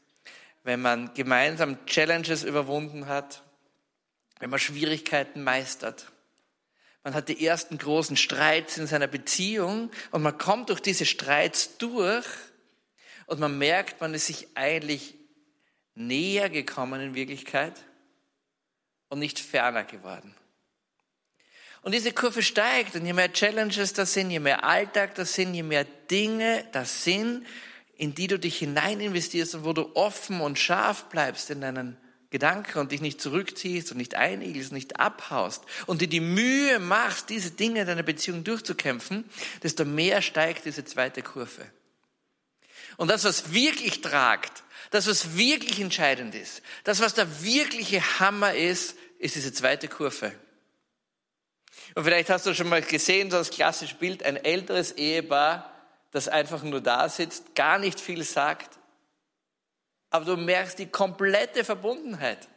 wenn 0.64 0.82
man 0.82 1.14
gemeinsam 1.14 1.86
Challenges 1.86 2.44
überwunden 2.44 3.08
hat, 3.08 3.44
wenn 4.40 4.50
man 4.50 4.60
Schwierigkeiten 4.60 5.44
meistert. 5.44 6.12
Man 7.04 7.14
hat 7.14 7.30
die 7.30 7.46
ersten 7.46 7.78
großen 7.78 8.16
Streits 8.16 8.78
in 8.78 8.86
seiner 8.86 9.08
Beziehung 9.08 9.90
und 10.12 10.22
man 10.22 10.38
kommt 10.38 10.70
durch 10.70 10.82
diese 10.82 11.06
Streits 11.06 11.78
durch 11.78 12.26
und 13.26 13.40
man 13.40 13.58
merkt, 13.58 14.02
man 14.02 14.14
ist 14.14 14.28
sich 14.28 14.50
eigentlich 14.56 15.16
näher 15.96 16.50
gekommen 16.50 17.02
in 17.02 17.16
Wirklichkeit 17.16 17.74
und 19.10 19.20
nicht 19.20 19.40
ferner 19.40 19.84
geworden. 19.84 20.36
Und 21.82 21.94
diese 21.94 22.12
Kurve 22.12 22.44
steigt 22.44 22.96
und 22.96 23.06
je 23.06 23.14
mehr 23.14 23.34
Challenges 23.34 23.94
das 23.94 24.14
sind, 24.14 24.30
je 24.30 24.40
mehr 24.40 24.64
Alltag 24.64 25.16
das 25.16 25.34
sind, 25.34 25.56
je 25.56 25.64
mehr 25.64 25.86
Dinge 25.86 26.64
das 26.72 27.04
sind, 27.04 27.46
in 28.02 28.16
die 28.16 28.26
du 28.26 28.40
dich 28.40 28.58
hinein 28.58 29.00
investierst 29.00 29.54
und 29.54 29.64
wo 29.64 29.74
du 29.74 29.96
offen 29.96 30.42
und 30.42 30.58
scharf 30.58 31.06
bleibst 31.10 31.52
in 31.52 31.62
deinen 31.62 31.98
Gedanken 32.32 32.80
und 32.80 32.92
dich 32.92 33.00
nicht 33.00 33.22
zurückziehst 33.22 33.92
und 33.92 34.00
nicht 34.00 34.16
einigelst, 34.16 34.72
nicht 34.72 35.00
abhaust 35.00 35.64
und 35.86 36.02
dir 36.02 36.08
die 36.08 36.20
Mühe 36.20 36.80
machst, 36.80 37.30
diese 37.30 37.52
Dinge 37.52 37.82
in 37.82 37.86
deiner 37.86 38.02
Beziehung 38.02 38.44
durchzukämpfen, 38.44 39.24
desto 39.62 39.86
mehr 39.86 40.24
steigt 40.24 40.66
diese 40.66 40.84
zweite 40.84 41.22
Kurve. 41.22 41.64
Und 42.98 43.08
das, 43.08 43.24
was 43.24 43.54
wirklich 43.54 44.02
tragt, 44.02 44.64
das, 44.90 45.06
was 45.06 45.38
wirklich 45.38 45.80
entscheidend 45.80 46.34
ist, 46.34 46.64
das, 46.84 47.02
was 47.02 47.14
der 47.14 47.44
wirkliche 47.44 48.02
Hammer 48.20 48.56
ist, 48.56 48.96
ist 49.20 49.36
diese 49.36 49.54
zweite 49.54 49.88
Kurve. 49.88 50.32
Und 51.94 52.04
vielleicht 52.06 52.32
hast 52.32 52.48
du 52.48 52.56
schon 52.56 52.68
mal 52.70 52.82
gesehen, 52.82 53.30
so 53.30 53.38
das 53.38 53.52
klassische 53.52 53.94
Bild, 53.94 54.24
ein 54.24 54.38
älteres 54.38 54.92
Ehepaar, 54.94 55.72
das 56.12 56.28
einfach 56.28 56.64
nur 56.64 56.82
da 56.82 57.10
sitzt, 57.10 57.56
gar 57.56 57.80
nicht 57.80 58.00
viel 58.00 58.24
sagt, 58.24 58.78
aber 60.10 60.26
du 60.26 60.38
merkst 60.38 60.78
die 60.78 60.88
komplette 60.88 61.64
Verbundenheit. 61.64 62.48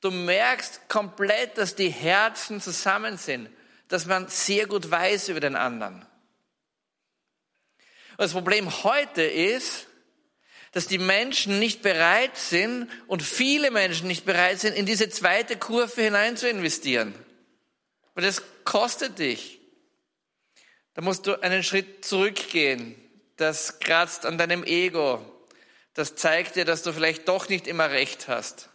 Du 0.00 0.12
merkst 0.12 0.88
komplett, 0.88 1.58
dass 1.58 1.74
die 1.74 1.90
Herzen 1.90 2.60
zusammen 2.60 3.16
sind, 3.18 3.50
dass 3.88 4.06
man 4.06 4.28
sehr 4.28 4.66
gut 4.66 4.88
weiß 4.88 5.28
über 5.30 5.40
den 5.40 5.56
anderen. 5.56 6.06
Und 8.12 8.24
das 8.24 8.32
Problem 8.32 8.84
heute 8.84 9.22
ist, 9.22 9.86
dass 10.72 10.86
die 10.86 10.98
Menschen 10.98 11.58
nicht 11.58 11.82
bereit 11.82 12.36
sind 12.36 12.88
und 13.08 13.22
viele 13.22 13.70
Menschen 13.70 14.06
nicht 14.06 14.24
bereit 14.24 14.60
sind, 14.60 14.76
in 14.76 14.86
diese 14.86 15.08
zweite 15.08 15.56
Kurve 15.56 16.02
hinein 16.02 16.36
zu 16.36 16.48
investieren. 16.48 17.14
Und 18.14 18.24
das 18.24 18.42
kostet 18.64 19.18
dich. 19.18 19.57
Da 20.98 21.04
musst 21.04 21.28
du 21.28 21.40
einen 21.44 21.62
Schritt 21.62 22.04
zurückgehen. 22.04 22.96
Das 23.36 23.78
kratzt 23.78 24.26
an 24.26 24.36
deinem 24.36 24.64
Ego. 24.64 25.24
Das 25.94 26.16
zeigt 26.16 26.56
dir, 26.56 26.64
dass 26.64 26.82
du 26.82 26.92
vielleicht 26.92 27.28
doch 27.28 27.48
nicht 27.48 27.68
immer 27.68 27.90
recht 27.90 28.26
hast. 28.26 28.68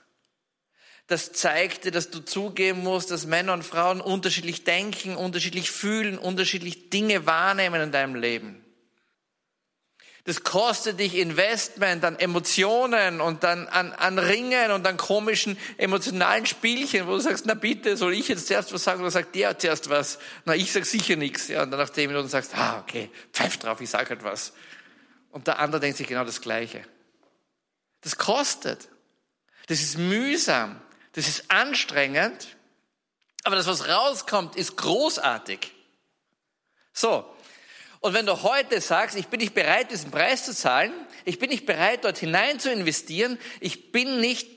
Das 1.08 1.34
zeigt 1.34 1.84
dir, 1.84 1.92
dass 1.92 2.12
du 2.12 2.22
zugeben 2.22 2.82
musst, 2.82 3.12
dass 3.12 3.26
Männer 3.26 3.52
und 3.52 3.64
Frauen 3.64 4.00
unterschiedlich 4.00 4.64
denken, 4.64 5.18
unterschiedlich 5.18 5.70
fühlen, 5.70 6.18
unterschiedlich 6.18 6.90
Dinge 6.90 7.26
wahrnehmen 7.26 7.82
in 7.82 7.92
deinem 7.92 8.16
Leben. 8.16 8.63
Das 10.26 10.44
kostet 10.44 11.02
dich 11.02 11.16
Investment 11.16 12.06
an 12.06 12.18
Emotionen 12.18 13.20
und 13.20 13.44
dann 13.44 13.68
an, 13.68 13.92
an 13.92 14.18
Ringen 14.18 14.72
und 14.72 14.88
an 14.88 14.96
komischen 14.96 15.58
emotionalen 15.78 16.46
Spielchen, 16.46 17.08
wo 17.08 17.12
du 17.12 17.20
sagst, 17.20 17.46
na 17.46 17.56
bitte, 17.56 17.98
soll 17.98 18.14
ich 18.14 18.30
jetzt 18.30 18.48
zuerst 18.48 18.72
was 18.72 18.86
sagen 18.86 19.02
oder 19.02 19.12
sagt 19.12 19.36
der 19.36 19.60
zuerst 19.60 19.90
was? 19.90 20.20
Na, 20.46 20.56
ich 20.56 20.72
sag 20.72 20.86
sicher 20.86 21.18
nichts. 21.18 21.50
Ja, 21.50 21.64
und 21.64 21.72
dann 21.72 21.80
nach 21.80 21.90
zehn 21.90 22.10
Minuten 22.10 22.30
sagst, 22.30 22.56
ah, 22.56 22.80
okay, 22.80 23.10
pfeif 23.34 23.58
drauf, 23.58 23.82
ich 23.82 23.90
sag 23.90 24.10
halt 24.10 24.24
was. 24.24 24.54
Und 25.32 25.48
der 25.48 25.60
andere 25.60 25.82
denkt 25.82 25.98
sich 25.98 26.08
genau 26.08 26.24
das 26.24 26.40
Gleiche. 26.40 26.86
Das 28.00 28.18
kostet. 28.18 28.88
Das 29.68 29.82
ist 29.82 29.98
mühsam. 29.98 30.80
Das 31.14 31.28
ist 31.28 31.52
anstrengend. 31.52 32.48
Aber 33.44 33.58
das, 33.58 33.68
was 33.68 33.90
rauskommt, 33.90 34.56
ist 34.56 34.78
großartig. 34.78 35.74
So. 36.94 37.26
Und 38.04 38.14
wenn 38.14 38.26
du 38.26 38.44
heute 38.44 38.82
sagst, 38.82 39.16
ich 39.16 39.28
bin 39.28 39.40
nicht 39.40 39.54
bereit, 39.54 39.90
diesen 39.90 40.12
Preis 40.12 40.44
zu 40.44 40.54
zahlen, 40.54 40.92
ich 41.24 41.40
bin 41.40 41.50
nicht 41.50 41.66
bereit, 41.66 42.04
dort 42.04 42.18
hinein 42.18 42.60
zu 42.60 42.70
investieren, 42.70 43.40
ich 43.62 43.94
bin 43.94 44.20
nicht 44.20 44.50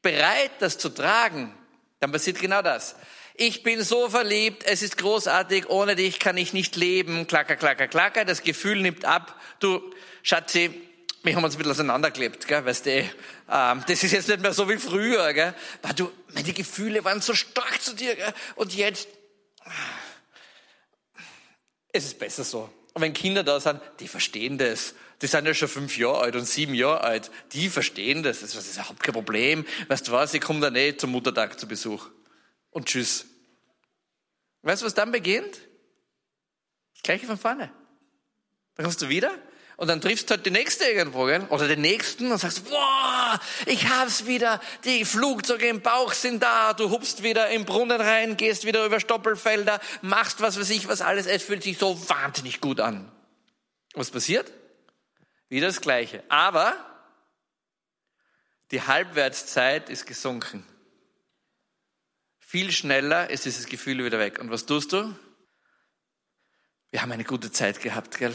bereit, 0.00 0.50
das 0.60 0.78
zu 0.78 0.88
tragen, 0.88 1.54
dann 2.00 2.10
passiert 2.10 2.40
genau 2.40 2.62
das. 2.62 2.96
Ich 3.34 3.62
bin 3.62 3.82
so 3.82 4.08
verliebt, 4.08 4.64
es 4.64 4.80
ist 4.80 4.96
großartig, 4.96 5.68
ohne 5.68 5.94
dich 5.94 6.18
kann 6.18 6.38
ich 6.38 6.54
nicht 6.54 6.74
leben, 6.74 7.26
klacker, 7.26 7.56
klacker, 7.56 7.86
klacker, 7.86 8.24
das 8.24 8.42
Gefühl 8.42 8.80
nimmt 8.80 9.04
ab. 9.04 9.38
Du, 9.60 9.92
Schatzi, 10.22 10.70
wir 11.22 11.36
haben 11.36 11.44
uns 11.44 11.54
ein 11.54 11.58
bisschen 11.58 11.72
auseinandergeklebt, 11.72 12.48
gell, 12.48 12.64
weißt 12.64 12.86
du, 12.86 12.90
ähm, 12.92 13.84
das 13.86 14.04
ist 14.04 14.12
jetzt 14.12 14.28
nicht 14.28 14.40
mehr 14.40 14.54
so 14.54 14.70
wie 14.70 14.78
früher, 14.78 15.34
gell, 15.34 15.54
aber 15.82 15.92
du, 15.92 16.10
meine 16.32 16.50
Gefühle 16.54 17.04
waren 17.04 17.20
so 17.20 17.34
stark 17.34 17.82
zu 17.82 17.94
dir, 17.94 18.16
gell, 18.16 18.32
und 18.54 18.74
jetzt, 18.74 19.06
es 21.92 22.06
ist 22.06 22.18
besser 22.18 22.42
so. 22.42 22.70
Und 22.96 23.02
wenn 23.02 23.12
Kinder 23.12 23.44
da 23.44 23.60
sind, 23.60 23.78
die 24.00 24.08
verstehen 24.08 24.56
das. 24.56 24.94
Die 25.20 25.26
sind 25.26 25.44
ja 25.44 25.52
schon 25.52 25.68
fünf 25.68 25.98
Jahre 25.98 26.20
alt 26.20 26.34
und 26.34 26.46
sieben 26.46 26.72
Jahre 26.72 27.02
alt. 27.02 27.30
Die 27.52 27.68
verstehen 27.68 28.22
das. 28.22 28.40
Das 28.40 28.54
ist 28.54 28.76
überhaupt 28.76 29.02
kein 29.02 29.12
Problem. 29.12 29.66
Weißt 29.88 30.08
du 30.08 30.12
was? 30.12 30.32
Ich 30.32 30.40
komme 30.40 30.60
dann 30.60 30.74
eh 30.76 30.96
zum 30.96 31.10
Muttertag 31.10 31.60
zu 31.60 31.68
Besuch. 31.68 32.08
Und 32.70 32.86
tschüss. 32.86 33.26
Weißt 34.62 34.80
du, 34.80 34.86
was 34.86 34.94
dann 34.94 35.12
beginnt? 35.12 35.60
Gleiche 37.02 37.26
von 37.26 37.36
vorne. 37.36 37.70
Dann 38.76 38.84
kommst 38.84 39.02
du 39.02 39.10
wieder 39.10 39.30
und 39.76 39.88
dann 39.88 40.00
triffst 40.00 40.30
du 40.30 40.34
halt 40.34 40.46
die 40.46 40.50
nächste 40.50 40.84
irgendwo, 40.84 41.26
gell? 41.26 41.46
oder 41.50 41.68
den 41.68 41.82
nächsten 41.82 42.32
und 42.32 42.38
sagst, 42.38 42.70
wow, 42.70 43.38
ich 43.66 43.88
hab's 43.88 44.26
wieder, 44.26 44.60
die 44.84 45.04
Flugzeuge 45.04 45.68
im 45.68 45.82
Bauch 45.82 46.14
sind 46.14 46.42
da, 46.42 46.72
du 46.72 46.90
hupst 46.90 47.22
wieder 47.22 47.50
im 47.50 47.66
Brunnen 47.66 48.00
rein, 48.00 48.38
gehst 48.38 48.64
wieder 48.64 48.86
über 48.86 49.00
Stoppelfelder, 49.00 49.80
machst 50.00 50.40
was 50.40 50.58
weiß 50.58 50.70
ich, 50.70 50.88
was 50.88 51.02
alles, 51.02 51.26
es 51.26 51.42
fühlt 51.42 51.62
sich 51.62 51.76
so 51.76 52.08
wahnsinnig 52.08 52.62
gut 52.62 52.80
an. 52.80 53.12
Was 53.92 54.10
passiert? 54.10 54.50
Wieder 55.48 55.66
das 55.66 55.80
Gleiche. 55.82 56.22
Aber 56.28 56.74
die 58.70 58.82
Halbwertszeit 58.82 59.90
ist 59.90 60.06
gesunken. 60.06 60.66
Viel 62.38 62.72
schneller 62.72 63.28
ist 63.28 63.44
dieses 63.44 63.66
Gefühl 63.66 64.04
wieder 64.04 64.18
weg. 64.18 64.38
Und 64.38 64.50
was 64.50 64.66
tust 64.66 64.92
du? 64.92 65.14
Wir 66.90 67.02
haben 67.02 67.12
eine 67.12 67.24
gute 67.24 67.52
Zeit 67.52 67.80
gehabt, 67.80 68.18
gell? 68.18 68.34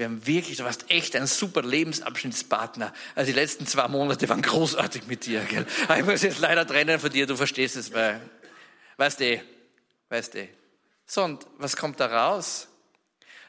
Wir 0.00 0.06
haben 0.06 0.26
wirklich, 0.26 0.56
du 0.56 0.64
warst 0.64 0.86
echt 0.90 1.14
ein 1.14 1.26
super 1.26 1.60
Lebensabschnittspartner. 1.60 2.94
Also 3.14 3.32
die 3.32 3.38
letzten 3.38 3.66
zwei 3.66 3.86
Monate 3.86 4.26
waren 4.30 4.40
großartig 4.40 5.06
mit 5.06 5.26
dir. 5.26 5.44
Gell? 5.44 5.66
ich 5.98 6.04
muss 6.06 6.22
jetzt 6.22 6.38
leider 6.38 6.66
trennen 6.66 6.98
von 6.98 7.10
dir, 7.10 7.26
du 7.26 7.36
verstehst 7.36 7.76
es, 7.76 7.92
weil, 7.92 8.18
weißt 8.96 9.20
du, 9.20 9.42
weißt 10.08 10.32
du. 10.32 10.48
So, 11.04 11.22
und 11.22 11.46
was 11.58 11.76
kommt 11.76 12.00
da 12.00 12.06
raus? 12.06 12.68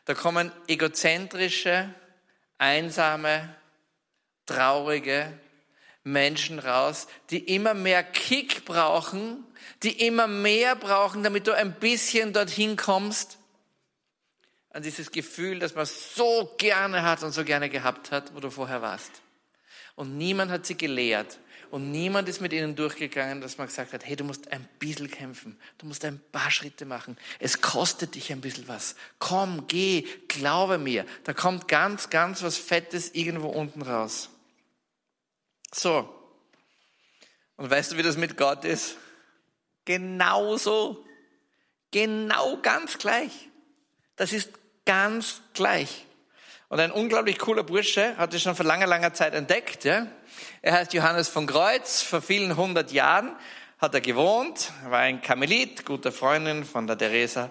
Da 0.04 0.14
kommen 0.14 0.52
egozentrische, 0.68 1.96
einsame, 2.58 3.56
traurige 4.46 5.32
Menschen 6.04 6.60
raus, 6.60 7.08
die 7.30 7.56
immer 7.56 7.74
mehr 7.74 8.04
Kick 8.04 8.66
brauchen, 8.66 9.46
die 9.84 10.06
immer 10.06 10.28
mehr 10.28 10.76
brauchen, 10.76 11.24
damit 11.24 11.48
du 11.48 11.56
ein 11.56 11.72
bisschen 11.76 12.34
dorthin 12.34 12.76
kommst 12.76 13.38
an 14.74 14.84
dieses 14.84 15.12
Gefühl, 15.12 15.60
das 15.60 15.76
man 15.76 15.86
so 15.86 16.54
gerne 16.58 17.04
hat 17.04 17.24
und 17.24 17.32
so 17.32 17.44
gerne 17.44 17.70
gehabt 17.70 18.12
hat, 18.12 18.34
wo 18.36 18.40
du 18.40 18.50
vorher 18.50 18.82
warst. 18.82 19.22
Und 19.96 20.18
niemand 20.18 20.52
hat 20.52 20.66
sie 20.66 20.78
gelehrt. 20.78 21.40
Und 21.72 21.90
niemand 21.90 22.28
ist 22.28 22.42
mit 22.42 22.52
ihnen 22.52 22.76
durchgegangen, 22.76 23.40
dass 23.40 23.58
man 23.58 23.68
gesagt 23.68 23.94
hat, 23.94 24.06
hey, 24.06 24.18
du 24.18 24.26
musst 24.26 24.52
ein 24.52 24.68
bisschen 24.80 25.10
kämpfen. 25.10 25.58
Du 25.78 25.86
musst 25.86 26.04
ein 26.04 26.20
paar 26.32 26.52
Schritte 26.52 26.86
machen. 26.86 27.18
Es 27.40 27.62
kostet 27.62 28.16
dich 28.16 28.32
ein 28.32 28.42
bisschen 28.42 28.68
was. 28.68 28.96
Komm, 29.20 29.68
geh, 29.68 30.06
glaube 30.28 30.78
mir. 30.78 31.06
Da 31.24 31.34
kommt 31.34 31.70
ganz, 31.70 32.10
ganz 32.10 32.44
was 32.44 32.58
Fettes 32.58 33.12
irgendwo 33.14 33.48
unten 33.48 33.82
raus. 33.82 34.30
So. 35.74 36.14
Und 37.56 37.70
weißt 37.70 37.94
du, 37.94 37.98
wie 37.98 38.04
das 38.04 38.18
mit 38.18 38.36
Gott 38.36 38.66
ist? 38.66 38.98
Genauso. 39.86 41.06
Genau 41.92 42.58
ganz 42.62 42.98
gleich. 42.98 43.32
Das 44.18 44.34
ist 44.34 44.50
ganz 44.86 45.42
gleich. 45.54 46.06
Und 46.70 46.80
ein 46.80 46.92
unglaublich 46.92 47.38
cooler 47.38 47.64
Bursche 47.64 48.16
hat 48.18 48.34
es 48.34 48.42
schon 48.42 48.56
vor 48.56 48.66
langer, 48.66 48.88
langer 48.88 49.14
Zeit 49.14 49.34
entdeckt. 49.34 49.84
Ja? 49.84 50.08
Er 50.62 50.74
heißt 50.74 50.94
Johannes 50.94 51.28
von 51.28 51.46
Kreuz. 51.46 52.02
Vor 52.02 52.22
vielen 52.22 52.56
hundert 52.56 52.92
Jahren 52.92 53.36
hat 53.78 53.94
er 53.94 54.02
gewohnt, 54.02 54.72
war 54.88 55.00
ein 55.00 55.22
Karmelit, 55.22 55.86
guter 55.86 56.12
Freundin 56.12 56.64
von 56.64 56.88
der 56.88 56.98
Teresa 56.98 57.50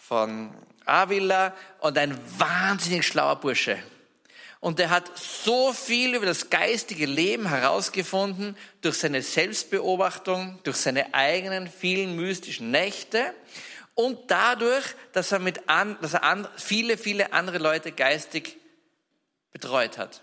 von 0.00 0.54
Avila 0.84 1.54
und 1.80 1.98
ein 1.98 2.18
wahnsinnig 2.38 3.06
schlauer 3.06 3.36
Bursche. 3.36 3.78
Und 4.60 4.80
er 4.80 4.90
hat 4.90 5.10
so 5.16 5.72
viel 5.72 6.14
über 6.14 6.26
das 6.26 6.48
geistige 6.50 7.06
Leben 7.06 7.48
herausgefunden 7.48 8.56
durch 8.80 8.98
seine 8.98 9.22
Selbstbeobachtung, 9.22 10.58
durch 10.64 10.78
seine 10.78 11.14
eigenen 11.14 11.68
vielen 11.68 12.16
mystischen 12.16 12.70
Nächte 12.70 13.34
und 13.96 14.30
dadurch, 14.30 14.84
dass 15.12 15.32
er, 15.32 15.38
mit 15.38 15.68
an, 15.70 15.96
dass 16.02 16.12
er 16.12 16.22
an, 16.22 16.46
viele, 16.56 16.98
viele 16.98 17.32
andere 17.32 17.58
Leute 17.58 17.92
geistig 17.92 18.58
betreut 19.52 19.96
hat. 19.96 20.22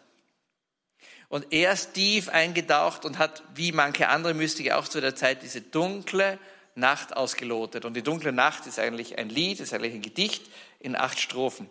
Und 1.27 1.51
er 1.51 1.73
ist 1.73 1.93
tief 1.95 2.29
eingetaucht 2.29 3.03
und 3.03 3.17
hat, 3.17 3.41
wie 3.55 3.71
manche 3.71 4.09
andere 4.09 4.35
Mystiker 4.35 4.77
auch 4.77 4.87
zu 4.87 5.01
der 5.01 5.15
Zeit, 5.15 5.41
diese 5.41 5.61
dunkle 5.61 6.37
Nacht 6.75 7.17
ausgelotet. 7.17 7.83
Und 7.83 7.95
die 7.95 8.03
dunkle 8.03 8.31
Nacht 8.31 8.67
ist 8.67 8.77
eigentlich 8.77 9.17
ein 9.17 9.29
Lied, 9.29 9.59
ist 9.59 9.73
eigentlich 9.73 9.95
ein 9.95 10.03
Gedicht 10.03 10.43
in 10.79 10.95
acht 10.95 11.19
Strophen. 11.19 11.67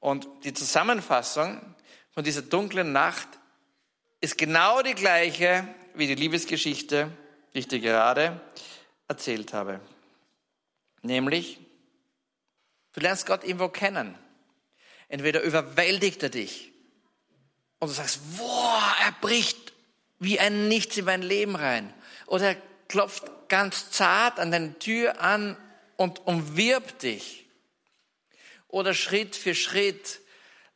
Und 0.00 0.28
die 0.44 0.52
Zusammenfassung 0.52 1.62
von 2.10 2.24
dieser 2.24 2.42
dunklen 2.42 2.92
Nacht 2.92 3.28
ist 4.20 4.36
genau 4.36 4.82
die 4.82 4.94
gleiche 4.94 5.66
wie 5.94 6.06
die 6.06 6.14
Liebesgeschichte, 6.14 7.10
die 7.54 7.60
ich 7.60 7.68
dir 7.68 7.80
gerade 7.80 8.38
erzählt 9.08 9.54
habe. 9.54 9.80
Nämlich, 11.08 11.58
du 12.92 13.00
lernst 13.00 13.24
Gott 13.24 13.42
irgendwo 13.42 13.68
kennen. 13.68 14.14
Entweder 15.08 15.40
überwältigt 15.40 16.22
er 16.22 16.28
dich 16.28 16.70
und 17.78 17.88
du 17.88 17.94
sagst, 17.94 18.20
boah, 18.36 18.94
er 19.02 19.12
bricht 19.22 19.72
wie 20.18 20.38
ein 20.38 20.68
Nichts 20.68 20.98
in 20.98 21.06
mein 21.06 21.22
Leben 21.22 21.56
rein. 21.56 21.94
Oder 22.26 22.48
er 22.48 22.56
klopft 22.88 23.24
ganz 23.48 23.90
zart 23.90 24.38
an 24.38 24.50
deine 24.50 24.78
Tür 24.78 25.18
an 25.22 25.56
und 25.96 26.26
umwirbt 26.26 27.02
dich. 27.02 27.46
Oder 28.68 28.92
Schritt 28.92 29.34
für 29.34 29.54
Schritt 29.54 30.20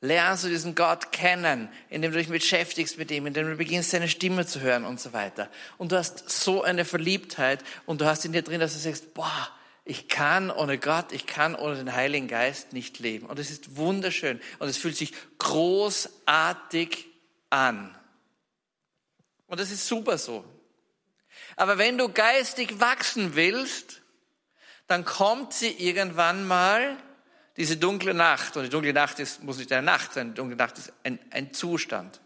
lernst 0.00 0.44
du 0.44 0.48
diesen 0.48 0.74
Gott 0.74 1.12
kennen, 1.12 1.68
indem 1.90 2.12
du 2.12 2.16
dich 2.16 2.28
beschäftigst 2.28 2.96
mit 2.96 3.10
ihm, 3.10 3.26
indem 3.26 3.48
du 3.48 3.56
beginnst, 3.56 3.90
seine 3.90 4.08
Stimme 4.08 4.46
zu 4.46 4.60
hören 4.60 4.86
und 4.86 4.98
so 4.98 5.12
weiter. 5.12 5.50
Und 5.76 5.92
du 5.92 5.96
hast 5.98 6.30
so 6.30 6.62
eine 6.62 6.86
Verliebtheit 6.86 7.62
und 7.84 8.00
du 8.00 8.06
hast 8.06 8.24
in 8.24 8.32
dir 8.32 8.40
drin, 8.40 8.60
dass 8.60 8.72
du 8.72 8.78
sagst, 8.78 9.12
boah, 9.12 9.50
ich 9.84 10.08
kann 10.08 10.50
ohne 10.50 10.78
Gott, 10.78 11.12
ich 11.12 11.26
kann 11.26 11.54
ohne 11.54 11.76
den 11.76 11.92
Heiligen 11.92 12.28
Geist 12.28 12.72
nicht 12.72 12.98
leben. 13.00 13.26
Und 13.26 13.38
es 13.38 13.50
ist 13.50 13.76
wunderschön 13.76 14.40
und 14.58 14.68
es 14.68 14.76
fühlt 14.76 14.96
sich 14.96 15.12
großartig 15.38 17.08
an. 17.50 17.96
Und 19.46 19.60
das 19.60 19.70
ist 19.70 19.86
super 19.86 20.18
so. 20.18 20.44
Aber 21.56 21.78
wenn 21.78 21.98
du 21.98 22.08
geistig 22.08 22.80
wachsen 22.80 23.34
willst, 23.34 24.02
dann 24.86 25.04
kommt 25.04 25.52
sie 25.52 25.70
irgendwann 25.70 26.46
mal, 26.46 26.96
diese 27.56 27.76
dunkle 27.76 28.14
Nacht. 28.14 28.56
Und 28.56 28.64
die 28.64 28.70
dunkle 28.70 28.92
Nacht 28.92 29.18
ist, 29.18 29.42
muss 29.42 29.58
nicht 29.58 29.72
eine 29.72 29.82
Nacht 29.82 30.14
sein, 30.14 30.28
die 30.28 30.34
dunkle 30.34 30.56
Nacht 30.56 30.78
ist 30.78 30.92
ein, 31.02 31.18
ein 31.30 31.52
Zustand. 31.52 32.20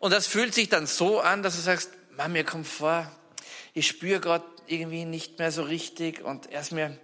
Und 0.00 0.12
das 0.12 0.26
fühlt 0.26 0.54
sich 0.54 0.68
dann 0.68 0.86
so 0.86 1.20
an, 1.20 1.42
dass 1.42 1.56
du 1.56 1.62
sagst, 1.62 1.90
Mann, 2.16 2.32
mir 2.32 2.44
kommt 2.44 2.66
vor, 2.66 3.10
ich 3.74 3.86
spüre 3.86 4.20
Gott 4.20 4.44
irgendwie 4.70 5.04
nicht 5.04 5.38
mehr 5.38 5.52
so 5.52 5.62
richtig 5.62 6.22
und 6.22 6.50
er 6.50 6.60
ist 6.60 6.72
mir 6.72 6.98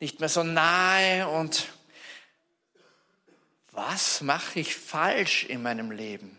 nicht 0.00 0.20
mehr 0.20 0.28
so 0.28 0.42
nahe 0.42 1.28
und 1.28 1.68
was 3.72 4.22
mache 4.22 4.60
ich 4.60 4.74
falsch 4.74 5.44
in 5.44 5.62
meinem 5.62 5.90
Leben? 5.90 6.36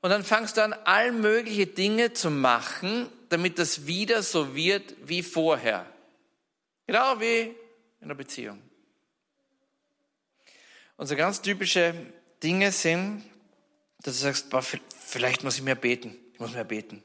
Und 0.00 0.10
dann 0.10 0.24
fangst 0.24 0.56
du 0.56 0.62
an, 0.62 0.72
all 0.72 1.12
mögliche 1.12 1.66
Dinge 1.66 2.12
zu 2.12 2.30
machen, 2.30 3.08
damit 3.28 3.58
das 3.58 3.86
wieder 3.86 4.22
so 4.22 4.54
wird 4.54 4.94
wie 5.02 5.22
vorher. 5.22 5.84
Genau 6.86 7.20
wie 7.20 7.40
in 7.40 7.54
einer 8.00 8.14
Beziehung. 8.14 8.62
Und 10.96 11.06
so 11.06 11.16
ganz 11.16 11.42
typische 11.42 11.94
Dinge 12.42 12.72
sind, 12.72 13.24
dass 14.00 14.16
du 14.16 14.22
sagst, 14.22 14.50
boah, 14.50 14.62
vielleicht 14.62 15.44
muss 15.44 15.56
ich 15.56 15.62
mehr 15.62 15.74
beten. 15.74 16.16
Ich 16.32 16.40
muss 16.40 16.52
mehr 16.52 16.64
beten. 16.64 17.02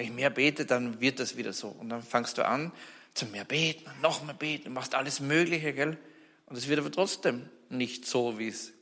Wenn 0.00 0.06
ich 0.06 0.12
mehr 0.14 0.30
bete, 0.30 0.64
dann 0.64 0.98
wird 1.02 1.20
das 1.20 1.36
wieder 1.36 1.52
so. 1.52 1.68
Und 1.68 1.90
dann 1.90 2.02
fangst 2.02 2.38
du 2.38 2.46
an 2.46 2.72
zu 3.12 3.26
mehr 3.26 3.44
beten, 3.44 3.84
noch 4.00 4.24
mehr 4.24 4.34
beten, 4.34 4.64
du 4.64 4.70
machst 4.70 4.94
alles 4.94 5.20
Mögliche, 5.20 5.74
gell? 5.74 5.98
Und 6.46 6.56
es 6.56 6.68
wird 6.68 6.80
aber 6.80 6.90
trotzdem 6.90 7.50
nicht 7.68 8.06
so, 8.06 8.38
wie 8.38 8.48
es 8.48 8.72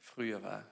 früher 0.00 0.42
war. 0.42 0.64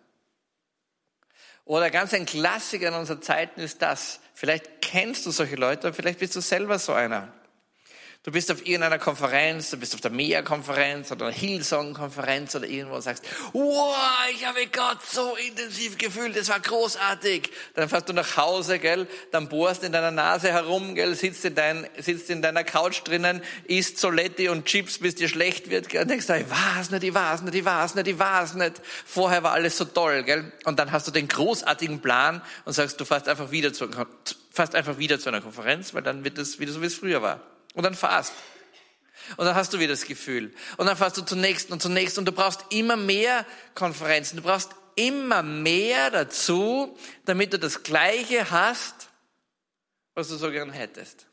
Oder 1.67 1.91
ganz 1.91 2.15
ein 2.15 2.25
Klassiker 2.25 2.89
in 2.89 2.95
unserer 2.95 3.21
Zeiten 3.21 3.61
ist 3.61 3.83
das. 3.83 4.21
Vielleicht 4.33 4.81
kennst 4.81 5.27
du 5.27 5.31
solche 5.31 5.57
Leute, 5.57 5.93
vielleicht 5.93 6.19
bist 6.19 6.35
du 6.35 6.41
selber 6.41 6.79
so 6.79 6.95
einer. 6.95 7.31
Du 8.25 8.33
bist 8.33 8.51
auf 8.51 8.65
irgendeiner 8.65 8.99
Konferenz, 8.99 9.69
du 9.69 9.77
bist 9.77 9.95
auf 9.95 10.01
der 10.01 10.11
MEA-Konferenz 10.11 11.13
oder 11.13 11.27
einer 11.27 11.35
Hillsong-Konferenz 11.35 12.55
oder 12.55 12.67
irgendwo 12.67 12.97
und 12.97 13.03
sagst, 13.03 13.23
wow, 13.53 13.95
ich 14.33 14.47
habe 14.47 14.67
Gott 14.73 15.01
so 15.07 15.37
intensiv 15.47 15.99
gefühlt, 15.99 16.35
es 16.35 16.49
war 16.49 16.59
großartig. 16.59 17.51
Dann 17.75 17.87
fährst 17.91 18.09
du 18.09 18.15
nach 18.15 18.39
Hause, 18.39 18.79
gell, 18.79 19.07
dann 19.31 19.51
bohrst 19.51 19.85
in 19.85 19.93
deiner 19.93 20.11
Nase 20.11 20.51
herum, 20.51 20.95
gell, 20.95 21.15
sitzt 21.15 21.45
in, 21.45 21.55
dein, 21.55 21.87
sitzt 21.99 22.31
in 22.31 22.41
deiner 22.41 22.65
Couch 22.65 23.03
drinnen, 23.05 23.43
isst 23.65 23.99
Soletti 23.99 24.49
und 24.49 24.65
Chips, 24.65 25.01
bis 25.01 25.17
dir 25.17 25.29
schlecht 25.29 25.69
wird, 25.69 25.91
gell, 25.91 26.01
und 26.01 26.09
denkst, 26.09 26.25
ich 26.31 26.51
weiß 26.51 26.93
nicht, 26.93 27.05
ich 27.05 27.13
weiß 27.13 27.43
nicht, 27.43 27.55
ich 27.55 27.65
weiß 27.67 27.95
nicht, 27.95 28.09
ich 28.09 28.19
weiß 28.19 28.55
nicht. 28.55 28.81
Vorher 29.05 29.43
war 29.43 29.53
alles 29.53 29.77
so 29.77 29.85
toll, 29.85 30.23
gell. 30.23 30.51
Und 30.65 30.79
dann 30.79 30.93
hast 30.93 31.07
du 31.07 31.11
den 31.11 31.29
großartigen 31.29 32.01
Plan 32.01 32.41
und 32.65 32.73
sagst, 32.73 32.99
du 32.99 33.05
fährst 33.05 33.29
einfach 33.29 33.51
wieder 33.51 33.75
zu, 33.75 33.87
fährst 34.51 34.75
einfach 34.75 34.97
wieder 34.97 35.21
zu 35.21 35.29
einer 35.29 35.43
Konferenz, 35.43 35.93
weil 35.93 36.03
dann 36.03 36.25
wird 36.25 36.39
es 36.39 36.59
wieder 36.59 36.73
so, 36.73 36.81
wie 36.81 36.87
es 36.87 36.95
früher 36.95 37.21
war. 37.21 37.43
Und 37.75 37.83
dann 37.83 37.95
fast. 37.95 38.33
Und 39.37 39.47
dann 39.47 39.55
hast 39.55 39.73
du 39.73 39.79
wieder 39.79 39.93
das 39.93 40.07
Gefühl. 40.07 40.55
Und 40.77 40.87
dann 40.87 40.97
fährst 40.97 41.17
du 41.17 41.23
zum 41.23 41.41
nächsten 41.41 41.73
und 41.73 41.83
zum 41.83 41.93
nächsten. 41.93 42.21
Und 42.21 42.27
du 42.27 42.33
brauchst 42.33 42.65
immer 42.71 42.97
mehr 42.97 43.45
Konferenzen. 43.75 44.37
Du 44.37 44.43
brauchst 44.43 44.71
immer 44.97 45.43
mehr 45.43 46.11
dazu, 46.11 46.97
damit 47.25 47.53
du 47.53 47.59
das 47.59 47.83
Gleiche 47.83 48.51
hast, 48.51 49.09
was 50.15 50.29
du 50.29 50.37
so 50.37 50.51
gern 50.51 50.71
hättest. 50.71 51.27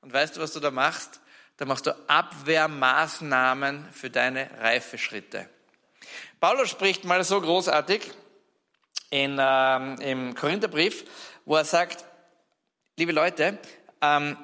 Und 0.00 0.12
weißt 0.12 0.36
du, 0.36 0.40
was 0.40 0.52
du 0.52 0.60
da 0.60 0.70
machst? 0.70 1.20
Da 1.56 1.64
machst 1.64 1.86
du 1.86 2.08
Abwehrmaßnahmen 2.08 3.90
für 3.92 4.10
deine 4.10 4.50
Reifeschritte. 4.60 5.48
Paulus 6.38 6.68
spricht 6.68 7.04
mal 7.04 7.24
so 7.24 7.40
großartig 7.40 8.10
in, 9.10 9.38
ähm, 9.40 9.98
im 10.00 10.34
Korintherbrief, 10.34 11.04
wo 11.46 11.56
er 11.56 11.64
sagt, 11.64 12.04
liebe 12.96 13.12
Leute, 13.12 13.58
ähm, 14.02 14.36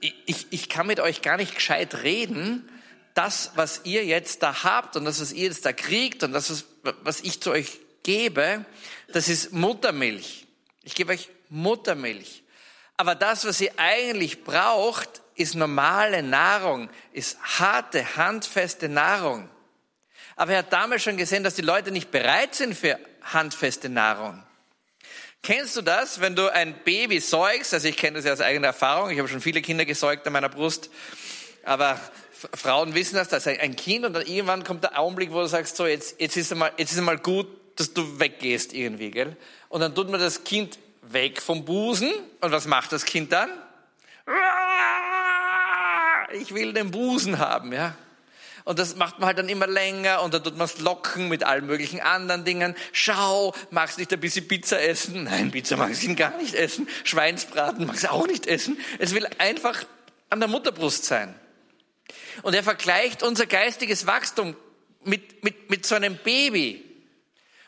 ich, 0.00 0.46
ich 0.50 0.68
kann 0.68 0.86
mit 0.86 1.00
euch 1.00 1.22
gar 1.22 1.36
nicht 1.36 1.54
gescheit 1.54 2.02
reden. 2.02 2.68
Das, 3.14 3.52
was 3.56 3.82
ihr 3.84 4.04
jetzt 4.04 4.42
da 4.42 4.62
habt 4.64 4.96
und 4.96 5.04
das, 5.04 5.20
was 5.20 5.32
ihr 5.32 5.44
jetzt 5.44 5.66
da 5.66 5.72
kriegt 5.72 6.22
und 6.22 6.32
das, 6.32 6.64
was 7.02 7.20
ich 7.20 7.40
zu 7.40 7.50
euch 7.50 7.80
gebe, 8.02 8.64
das 9.08 9.28
ist 9.28 9.52
Muttermilch. 9.52 10.46
Ich 10.82 10.94
gebe 10.94 11.12
euch 11.12 11.28
Muttermilch. 11.48 12.44
Aber 12.96 13.14
das, 13.14 13.44
was 13.44 13.60
ihr 13.60 13.72
eigentlich 13.76 14.44
braucht, 14.44 15.22
ist 15.34 15.54
normale 15.54 16.22
Nahrung, 16.22 16.90
ist 17.12 17.38
harte, 17.40 18.16
handfeste 18.16 18.88
Nahrung. 18.88 19.48
Aber 20.36 20.52
er 20.52 20.58
hat 20.58 20.72
damals 20.72 21.02
schon 21.02 21.16
gesehen, 21.16 21.42
dass 21.42 21.54
die 21.54 21.62
Leute 21.62 21.90
nicht 21.90 22.10
bereit 22.10 22.54
sind 22.54 22.74
für 22.74 22.98
handfeste 23.22 23.88
Nahrung. 23.88 24.42
Kennst 25.42 25.76
du 25.76 25.82
das, 25.82 26.20
wenn 26.20 26.36
du 26.36 26.52
ein 26.52 26.74
Baby 26.84 27.18
säugst? 27.18 27.72
Also 27.72 27.88
ich 27.88 27.96
kenne 27.96 28.18
das 28.18 28.26
ja 28.26 28.32
aus 28.32 28.40
eigener 28.40 28.68
Erfahrung. 28.68 29.10
Ich 29.10 29.18
habe 29.18 29.28
schon 29.28 29.40
viele 29.40 29.62
Kinder 29.62 29.86
gesäugt 29.86 30.26
an 30.26 30.34
meiner 30.34 30.50
Brust. 30.50 30.90
Aber 31.64 31.98
Frauen 32.54 32.94
wissen 32.94 33.16
das, 33.16 33.28
dass 33.28 33.46
ein 33.46 33.76
Kind 33.76 34.04
und 34.04 34.12
dann 34.12 34.26
irgendwann 34.26 34.64
kommt 34.64 34.84
der 34.84 34.98
Augenblick, 34.98 35.32
wo 35.32 35.40
du 35.40 35.46
sagst, 35.46 35.76
so 35.76 35.86
jetzt, 35.86 36.20
jetzt 36.20 36.36
ist 36.36 36.52
es 36.52 36.58
mal, 36.58 36.72
jetzt 36.76 36.92
ist 36.92 36.98
es 36.98 37.04
mal 37.04 37.18
gut, 37.18 37.46
dass 37.76 37.94
du 37.94 38.20
weggehst 38.20 38.74
irgendwie, 38.74 39.10
gell? 39.10 39.36
Und 39.68 39.80
dann 39.80 39.94
tut 39.94 40.10
man 40.10 40.20
das 40.20 40.44
Kind 40.44 40.78
weg 41.02 41.40
vom 41.40 41.64
Busen. 41.64 42.10
Und 42.40 42.52
was 42.52 42.66
macht 42.66 42.92
das 42.92 43.04
Kind 43.04 43.32
dann? 43.32 43.50
Ich 46.32 46.54
will 46.54 46.72
den 46.74 46.90
Busen 46.90 47.38
haben, 47.38 47.72
ja. 47.72 47.96
Und 48.64 48.78
das 48.78 48.96
macht 48.96 49.18
man 49.18 49.26
halt 49.26 49.38
dann 49.38 49.48
immer 49.48 49.66
länger 49.66 50.22
und 50.22 50.34
dann 50.34 50.44
tut 50.44 50.56
man 50.56 50.66
es 50.66 50.78
locken 50.78 51.28
mit 51.28 51.44
allen 51.44 51.66
möglichen 51.66 52.00
anderen 52.00 52.44
Dingen. 52.44 52.74
Schau, 52.92 53.54
magst 53.70 53.98
nicht 53.98 54.12
ein 54.12 54.20
bisschen 54.20 54.46
Pizza 54.46 54.80
essen? 54.80 55.24
Nein, 55.24 55.50
Pizza 55.50 55.76
mag 55.76 55.90
ich 55.90 56.16
gar 56.16 56.36
nicht 56.36 56.54
essen. 56.54 56.88
Schweinsbraten 57.04 57.86
mag 57.86 57.96
ich 57.96 58.08
auch 58.08 58.26
nicht 58.26 58.46
essen. 58.46 58.78
Es 58.98 59.14
will 59.14 59.26
einfach 59.38 59.84
an 60.28 60.40
der 60.40 60.48
Mutterbrust 60.48 61.04
sein. 61.04 61.34
Und 62.42 62.54
er 62.54 62.62
vergleicht 62.62 63.22
unser 63.22 63.46
geistiges 63.46 64.06
Wachstum 64.06 64.56
mit, 65.04 65.42
mit, 65.44 65.70
mit 65.70 65.86
so 65.86 65.94
einem 65.94 66.16
Baby, 66.16 66.84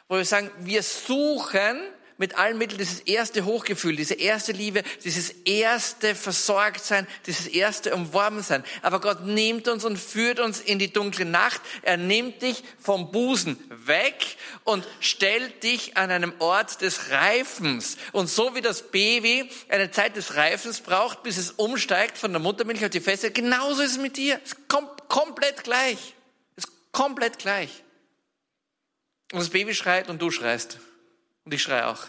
wo 0.08 0.16
wir 0.16 0.24
sagen, 0.24 0.50
wir 0.60 0.82
suchen 0.82 1.80
mit 2.18 2.36
allen 2.36 2.58
Mitteln 2.58 2.78
dieses 2.78 3.00
erste 3.00 3.44
Hochgefühl, 3.44 3.96
diese 3.96 4.14
erste 4.14 4.52
Liebe, 4.52 4.82
dieses 5.04 5.30
erste 5.44 6.14
Versorgtsein, 6.14 7.06
dieses 7.26 7.46
erste 7.46 7.94
Umworbensein. 7.94 8.64
Aber 8.82 9.00
Gott 9.00 9.24
nimmt 9.24 9.68
uns 9.68 9.84
und 9.84 9.96
führt 9.96 10.40
uns 10.40 10.60
in 10.60 10.78
die 10.78 10.92
dunkle 10.92 11.24
Nacht. 11.24 11.60
Er 11.82 11.96
nimmt 11.96 12.42
dich 12.42 12.62
vom 12.78 13.10
Busen 13.10 13.58
weg 13.86 14.36
und 14.64 14.86
stellt 15.00 15.62
dich 15.62 15.96
an 15.96 16.10
einem 16.10 16.32
Ort 16.38 16.80
des 16.80 17.10
Reifens. 17.10 17.96
Und 18.12 18.28
so 18.28 18.54
wie 18.54 18.60
das 18.60 18.90
Baby 18.90 19.48
eine 19.68 19.90
Zeit 19.90 20.16
des 20.16 20.36
Reifens 20.36 20.80
braucht, 20.80 21.22
bis 21.22 21.36
es 21.36 21.52
umsteigt 21.52 22.18
von 22.18 22.32
der 22.32 22.40
Muttermilch 22.40 22.84
auf 22.84 22.90
die 22.90 23.00
Feste, 23.00 23.30
genauso 23.30 23.82
ist 23.82 23.92
es 23.92 23.98
mit 23.98 24.16
dir. 24.16 24.40
Es 24.44 24.52
ist 24.52 24.68
kom 24.68 24.88
komplett 25.08 25.64
gleich. 25.64 26.14
Es 26.56 26.64
ist 26.64 26.72
komplett 26.92 27.38
gleich. 27.38 27.82
Und 29.32 29.40
das 29.40 29.50
Baby 29.50 29.74
schreit 29.74 30.08
und 30.08 30.20
du 30.20 30.30
schreist. 30.30 30.78
Und 31.44 31.54
ich 31.54 31.62
schreie 31.62 31.86
auch. 31.86 32.06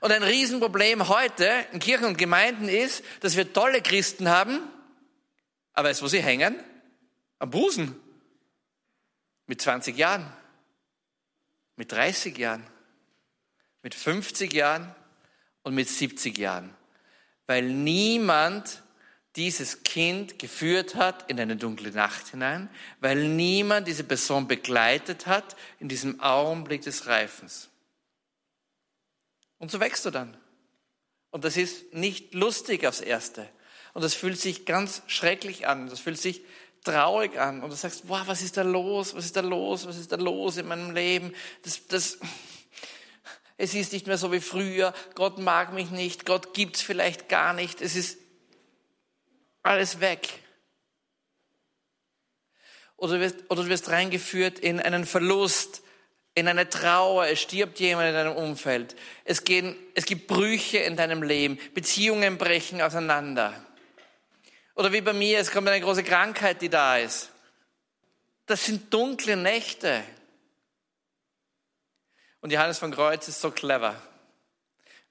Und 0.00 0.12
ein 0.12 0.22
Riesenproblem 0.22 1.08
heute 1.08 1.50
in 1.72 1.78
Kirchen 1.78 2.06
und 2.06 2.18
Gemeinden 2.18 2.68
ist, 2.68 3.04
dass 3.20 3.36
wir 3.36 3.52
tolle 3.52 3.80
Christen 3.80 4.28
haben, 4.28 4.60
Aber 5.74 5.88
weißt 5.88 6.00
du, 6.00 6.04
wo 6.04 6.08
sie 6.08 6.22
hängen? 6.22 6.62
Am 7.38 7.50
Busen. 7.50 8.00
Mit 9.46 9.60
20 9.60 9.96
Jahren. 9.96 10.32
Mit 11.76 11.92
30 11.92 12.38
Jahren. 12.38 12.64
Mit 13.82 13.94
50 13.94 14.52
Jahren 14.52 14.94
und 15.62 15.74
mit 15.74 15.88
70 15.88 16.38
Jahren. 16.38 16.74
Weil 17.46 17.64
niemand 17.64 18.82
dieses 19.36 19.82
Kind 19.82 20.38
geführt 20.38 20.94
hat 20.94 21.28
in 21.28 21.40
eine 21.40 21.56
dunkle 21.56 21.90
Nacht 21.90 22.28
hinein, 22.28 22.70
weil 23.00 23.28
niemand 23.28 23.88
diese 23.88 24.04
Person 24.04 24.46
begleitet 24.46 25.26
hat 25.26 25.56
in 25.80 25.88
diesem 25.88 26.20
Augenblick 26.20 26.82
des 26.82 27.06
Reifens. 27.06 27.68
Und 29.58 29.70
so 29.70 29.80
wächst 29.80 30.04
du 30.04 30.10
dann. 30.10 30.36
Und 31.30 31.44
das 31.44 31.56
ist 31.56 31.94
nicht 31.94 32.34
lustig 32.34 32.86
aufs 32.86 33.00
Erste. 33.00 33.48
Und 33.92 34.02
das 34.02 34.14
fühlt 34.14 34.40
sich 34.40 34.66
ganz 34.66 35.02
schrecklich 35.06 35.66
an. 35.66 35.88
Das 35.88 36.00
fühlt 36.00 36.18
sich 36.18 36.42
traurig 36.84 37.38
an. 37.38 37.62
Und 37.62 37.70
du 37.70 37.76
sagst, 37.76 38.06
boah, 38.06 38.22
was 38.26 38.42
ist 38.42 38.56
da 38.56 38.62
los? 38.62 39.14
Was 39.14 39.24
ist 39.24 39.36
da 39.36 39.40
los? 39.40 39.86
Was 39.86 39.96
ist 39.96 40.12
da 40.12 40.16
los 40.16 40.56
in 40.56 40.68
meinem 40.68 40.92
Leben? 40.92 41.34
Das, 41.62 41.86
das, 41.86 42.18
es 43.56 43.74
ist 43.74 43.92
nicht 43.92 44.06
mehr 44.06 44.18
so 44.18 44.32
wie 44.32 44.40
früher. 44.40 44.92
Gott 45.14 45.38
mag 45.38 45.72
mich 45.72 45.90
nicht. 45.90 46.26
Gott 46.26 46.54
gibt's 46.54 46.82
vielleicht 46.82 47.28
gar 47.28 47.52
nicht. 47.52 47.80
Es 47.80 47.96
ist 47.96 48.18
alles 49.62 50.00
weg. 50.00 50.28
Oder 52.96 53.14
du 53.14 53.20
wirst, 53.20 53.50
oder 53.50 53.62
du 53.62 53.68
wirst 53.68 53.88
reingeführt 53.88 54.58
in 54.58 54.80
einen 54.80 55.06
Verlust, 55.06 55.82
in 56.34 56.48
eine 56.48 56.68
Trauer. 56.68 57.26
Es 57.26 57.40
stirbt 57.40 57.78
jemand 57.80 58.08
in 58.08 58.14
deinem 58.14 58.36
Umfeld. 58.36 58.96
Es, 59.24 59.44
gehen, 59.44 59.76
es 59.94 60.04
gibt 60.04 60.26
Brüche 60.26 60.78
in 60.78 60.96
deinem 60.96 61.22
Leben. 61.22 61.58
Beziehungen 61.74 62.38
brechen 62.38 62.82
auseinander. 62.82 63.54
Oder 64.74 64.92
wie 64.92 65.00
bei 65.00 65.12
mir, 65.12 65.38
es 65.38 65.52
kommt 65.52 65.68
eine 65.68 65.80
große 65.80 66.02
Krankheit, 66.02 66.60
die 66.60 66.68
da 66.68 66.98
ist. 66.98 67.30
Das 68.46 68.64
sind 68.64 68.92
dunkle 68.92 69.36
Nächte. 69.36 70.02
Und 72.40 72.52
Johannes 72.52 72.78
von 72.78 72.90
Kreuz 72.90 73.26
ist 73.28 73.40
so 73.40 73.50
clever. 73.50 73.94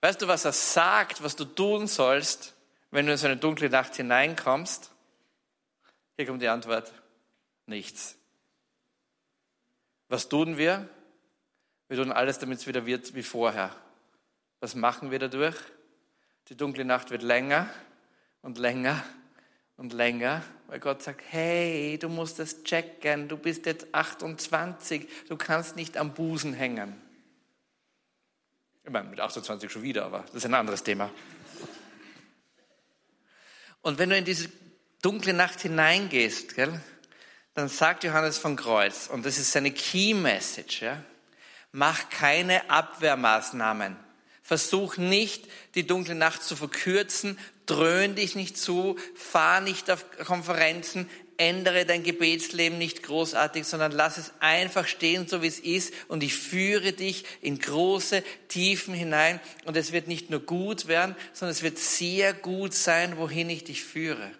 Weißt 0.01 0.21
du, 0.21 0.27
was 0.27 0.45
er 0.45 0.51
sagt, 0.51 1.23
was 1.23 1.35
du 1.35 1.45
tun 1.45 1.87
sollst, 1.87 2.53
wenn 2.91 3.05
du 3.05 3.13
in 3.13 3.17
so 3.17 3.25
eine 3.25 3.37
dunkle 3.37 3.69
Nacht 3.69 3.95
hineinkommst? 3.95 4.91
Hier 6.17 6.25
kommt 6.25 6.41
die 6.41 6.49
Antwort. 6.49 6.91
Nichts. 7.65 8.17
Was 10.09 10.29
tun 10.29 10.57
wir? 10.57 10.87
Wir 11.93 12.01
tun 12.01 12.11
alles, 12.11 12.39
damit 12.39 12.57
es 12.57 12.65
wieder 12.65 12.87
wird 12.87 13.13
wie 13.13 13.21
vorher. 13.21 13.69
Was 14.61 14.73
machen 14.73 15.11
wir 15.11 15.19
dadurch? 15.19 15.55
Die 16.49 16.57
dunkle 16.57 16.85
Nacht 16.85 17.11
wird 17.11 17.21
länger 17.21 17.69
und 18.41 18.57
länger 18.57 19.03
und 19.77 19.93
länger, 19.93 20.41
weil 20.65 20.79
Gott 20.79 21.03
sagt, 21.03 21.21
hey, 21.29 21.99
du 22.01 22.09
musst 22.09 22.39
das 22.39 22.63
checken, 22.63 23.27
du 23.27 23.37
bist 23.37 23.67
jetzt 23.67 23.93
28, 23.93 25.07
du 25.29 25.37
kannst 25.37 25.75
nicht 25.75 25.95
am 25.95 26.15
Busen 26.15 26.55
hängen. 26.55 26.99
Ich 28.83 28.89
meine, 28.89 29.09
mit 29.09 29.19
28 29.19 29.71
schon 29.71 29.83
wieder, 29.83 30.05
aber 30.05 30.21
das 30.21 30.37
ist 30.37 30.45
ein 30.45 30.55
anderes 30.55 30.81
Thema. 30.81 31.11
Und 33.83 33.99
wenn 33.99 34.09
du 34.09 34.17
in 34.17 34.25
diese 34.25 34.49
dunkle 35.03 35.33
Nacht 35.33 35.61
hineingehst, 35.61 36.55
gell, 36.55 36.81
dann 37.53 37.69
sagt 37.69 38.03
Johannes 38.03 38.39
von 38.39 38.55
Kreuz, 38.55 39.05
und 39.05 39.27
das 39.27 39.37
ist 39.37 39.51
seine 39.51 39.69
Key 39.69 40.15
Message, 40.15 40.81
ja, 40.81 41.03
mach 41.73 42.09
keine 42.09 42.69
Abwehrmaßnahmen. 42.69 43.97
Versuch 44.41 44.97
nicht, 44.97 45.45
die 45.75 45.85
dunkle 45.85 46.15
Nacht 46.15 46.43
zu 46.43 46.55
verkürzen, 46.55 47.37
dröhn 47.65 48.15
dich 48.15 48.35
nicht 48.35 48.57
zu, 48.57 48.97
fahr 49.15 49.59
nicht 49.61 49.89
auf 49.89 50.05
Konferenzen, 50.25 51.09
ändere 51.37 51.85
dein 51.85 52.03
Gebetsleben 52.03 52.77
nicht 52.77 53.03
großartig, 53.03 53.65
sondern 53.65 53.91
lass 53.91 54.17
es 54.17 54.33
einfach 54.39 54.87
stehen, 54.87 55.27
so 55.27 55.41
wie 55.41 55.47
es 55.47 55.59
ist. 55.59 55.93
Und 56.07 56.23
ich 56.23 56.35
führe 56.35 56.93
dich 56.93 57.25
in 57.41 57.57
große 57.57 58.23
Tiefen 58.49 58.93
hinein. 58.93 59.39
Und 59.65 59.75
es 59.75 59.91
wird 59.91 60.07
nicht 60.07 60.29
nur 60.29 60.41
gut 60.41 60.87
werden, 60.87 61.15
sondern 61.33 61.53
es 61.53 61.63
wird 61.63 61.79
sehr 61.79 62.33
gut 62.33 62.73
sein, 62.73 63.17
wohin 63.17 63.49
ich 63.49 63.63
dich 63.63 63.83
führe. 63.83 64.31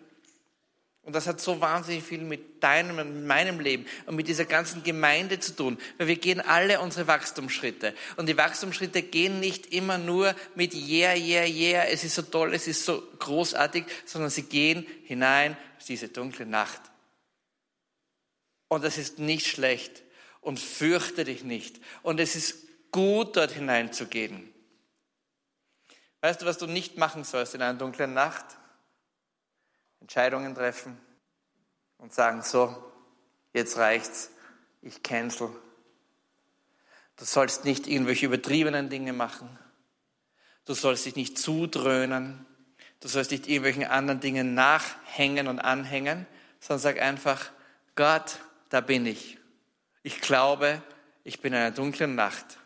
Und 1.06 1.14
das 1.14 1.28
hat 1.28 1.42
so 1.42 1.60
wahnsinnig 1.60 2.02
viel 2.04 2.22
mit 2.22 2.64
deinem 2.64 2.98
und 2.98 3.28
meinem 3.28 3.60
Leben 3.60 3.86
und 4.06 4.16
mit 4.16 4.30
dieser 4.30 4.46
ganzen 4.46 4.84
Gemeinde 4.84 5.38
zu 5.38 5.54
tun, 5.54 5.78
weil 5.98 6.08
wir 6.08 6.16
gehen 6.16 6.40
alle 6.40 6.80
unsere 6.80 7.08
Wachstumsschritte. 7.08 7.94
Und 8.16 8.30
die 8.30 8.38
Wachstumsschritte 8.38 9.02
gehen 9.02 9.42
nicht 9.42 9.74
immer 9.74 9.98
nur 9.98 10.34
mit 10.56 10.74
yeah, 10.74 11.14
yeah, 11.14 11.46
yeah, 11.46 11.84
es 11.84 12.06
ist 12.06 12.16
so 12.16 12.22
toll, 12.22 12.54
es 12.54 12.68
ist 12.68 12.86
so 12.86 13.04
großartig, 13.20 13.84
sondern 14.06 14.30
sie 14.32 14.44
gehen 14.44 14.88
hinein 15.04 15.58
in 15.80 15.86
diese 15.88 16.08
dunkle 16.08 16.46
Nacht. 16.46 16.82
Und 18.70 18.86
das 18.86 18.98
ist 18.98 19.20
nicht 19.20 19.48
schlecht 19.48 20.04
und 20.40 20.58
fürchte 20.58 21.26
dich 21.26 21.44
nicht. 21.44 21.82
Und 22.02 22.22
es 22.22 22.38
ist 22.38 22.66
gut, 22.92 23.36
dort 23.36 23.52
hineinzugehen. 23.52 24.54
Weißt 26.22 26.42
du, 26.42 26.46
was 26.46 26.58
du 26.58 26.66
nicht 26.66 26.98
machen 26.98 27.26
sollst 27.26 27.56
in 27.56 27.62
einer 27.62 27.78
dunklen 27.78 28.14
Nacht? 28.14 28.46
Entscheidungen 30.04 30.54
treffen 30.54 30.98
und 31.98 32.14
sagen, 32.14 32.42
so, 32.42 32.76
jetzt 33.54 33.78
reicht's, 33.78 34.32
ich 34.82 35.02
cancel. 35.02 35.50
Du 37.16 37.24
sollst 37.24 37.64
nicht 37.64 37.88
irgendwelche 37.88 38.26
übertriebenen 38.26 38.90
Dinge 38.90 39.14
machen. 39.14 39.58
Du 40.66 40.74
sollst 40.74 41.06
dich 41.06 41.16
nicht 41.16 41.38
zudröhnen. 41.38 42.46
Du 43.00 43.08
sollst 43.08 43.32
nicht 43.32 43.48
irgendwelchen 43.48 43.86
anderen 43.86 44.20
Dingen 44.20 44.54
nachhängen 44.54 45.48
und 45.48 45.60
anhängen, 45.60 46.28
sondern 46.60 46.82
sag 46.82 47.02
einfach, 47.02 47.50
Gott, 47.96 48.40
da 48.68 48.82
bin 48.82 49.06
ich. 49.06 49.38
Ich 50.02 50.20
glaube, 50.20 50.84
ich 51.24 51.40
bin 51.40 51.54
in 51.54 51.60
einer 51.60 51.72
dunklen 51.72 52.14
Nacht. 52.14 52.58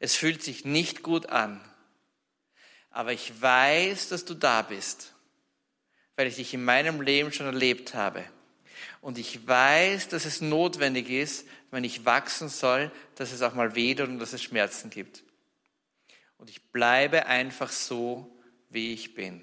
Es 0.00 0.16
fühlt 0.16 0.42
sich 0.42 0.64
nicht 0.64 1.04
gut 1.04 1.26
an, 1.26 1.60
aber 2.90 3.12
ich 3.12 3.40
weiß, 3.40 4.08
dass 4.08 4.24
du 4.24 4.34
da 4.34 4.62
bist 4.62 5.09
weil 6.16 6.26
ich 6.26 6.36
dich 6.36 6.54
in 6.54 6.64
meinem 6.64 7.00
Leben 7.00 7.32
schon 7.32 7.46
erlebt 7.46 7.94
habe. 7.94 8.24
Und 9.00 9.18
ich 9.18 9.46
weiß, 9.46 10.08
dass 10.08 10.24
es 10.24 10.40
notwendig 10.40 11.08
ist, 11.08 11.46
wenn 11.70 11.84
ich 11.84 12.04
wachsen 12.04 12.48
soll, 12.48 12.90
dass 13.14 13.32
es 13.32 13.42
auch 13.42 13.54
mal 13.54 13.74
weh 13.74 14.00
und 14.00 14.18
dass 14.18 14.32
es 14.32 14.42
Schmerzen 14.42 14.90
gibt. 14.90 15.22
Und 16.38 16.50
ich 16.50 16.62
bleibe 16.70 17.26
einfach 17.26 17.70
so, 17.70 18.38
wie 18.68 18.92
ich 18.92 19.14
bin. 19.14 19.42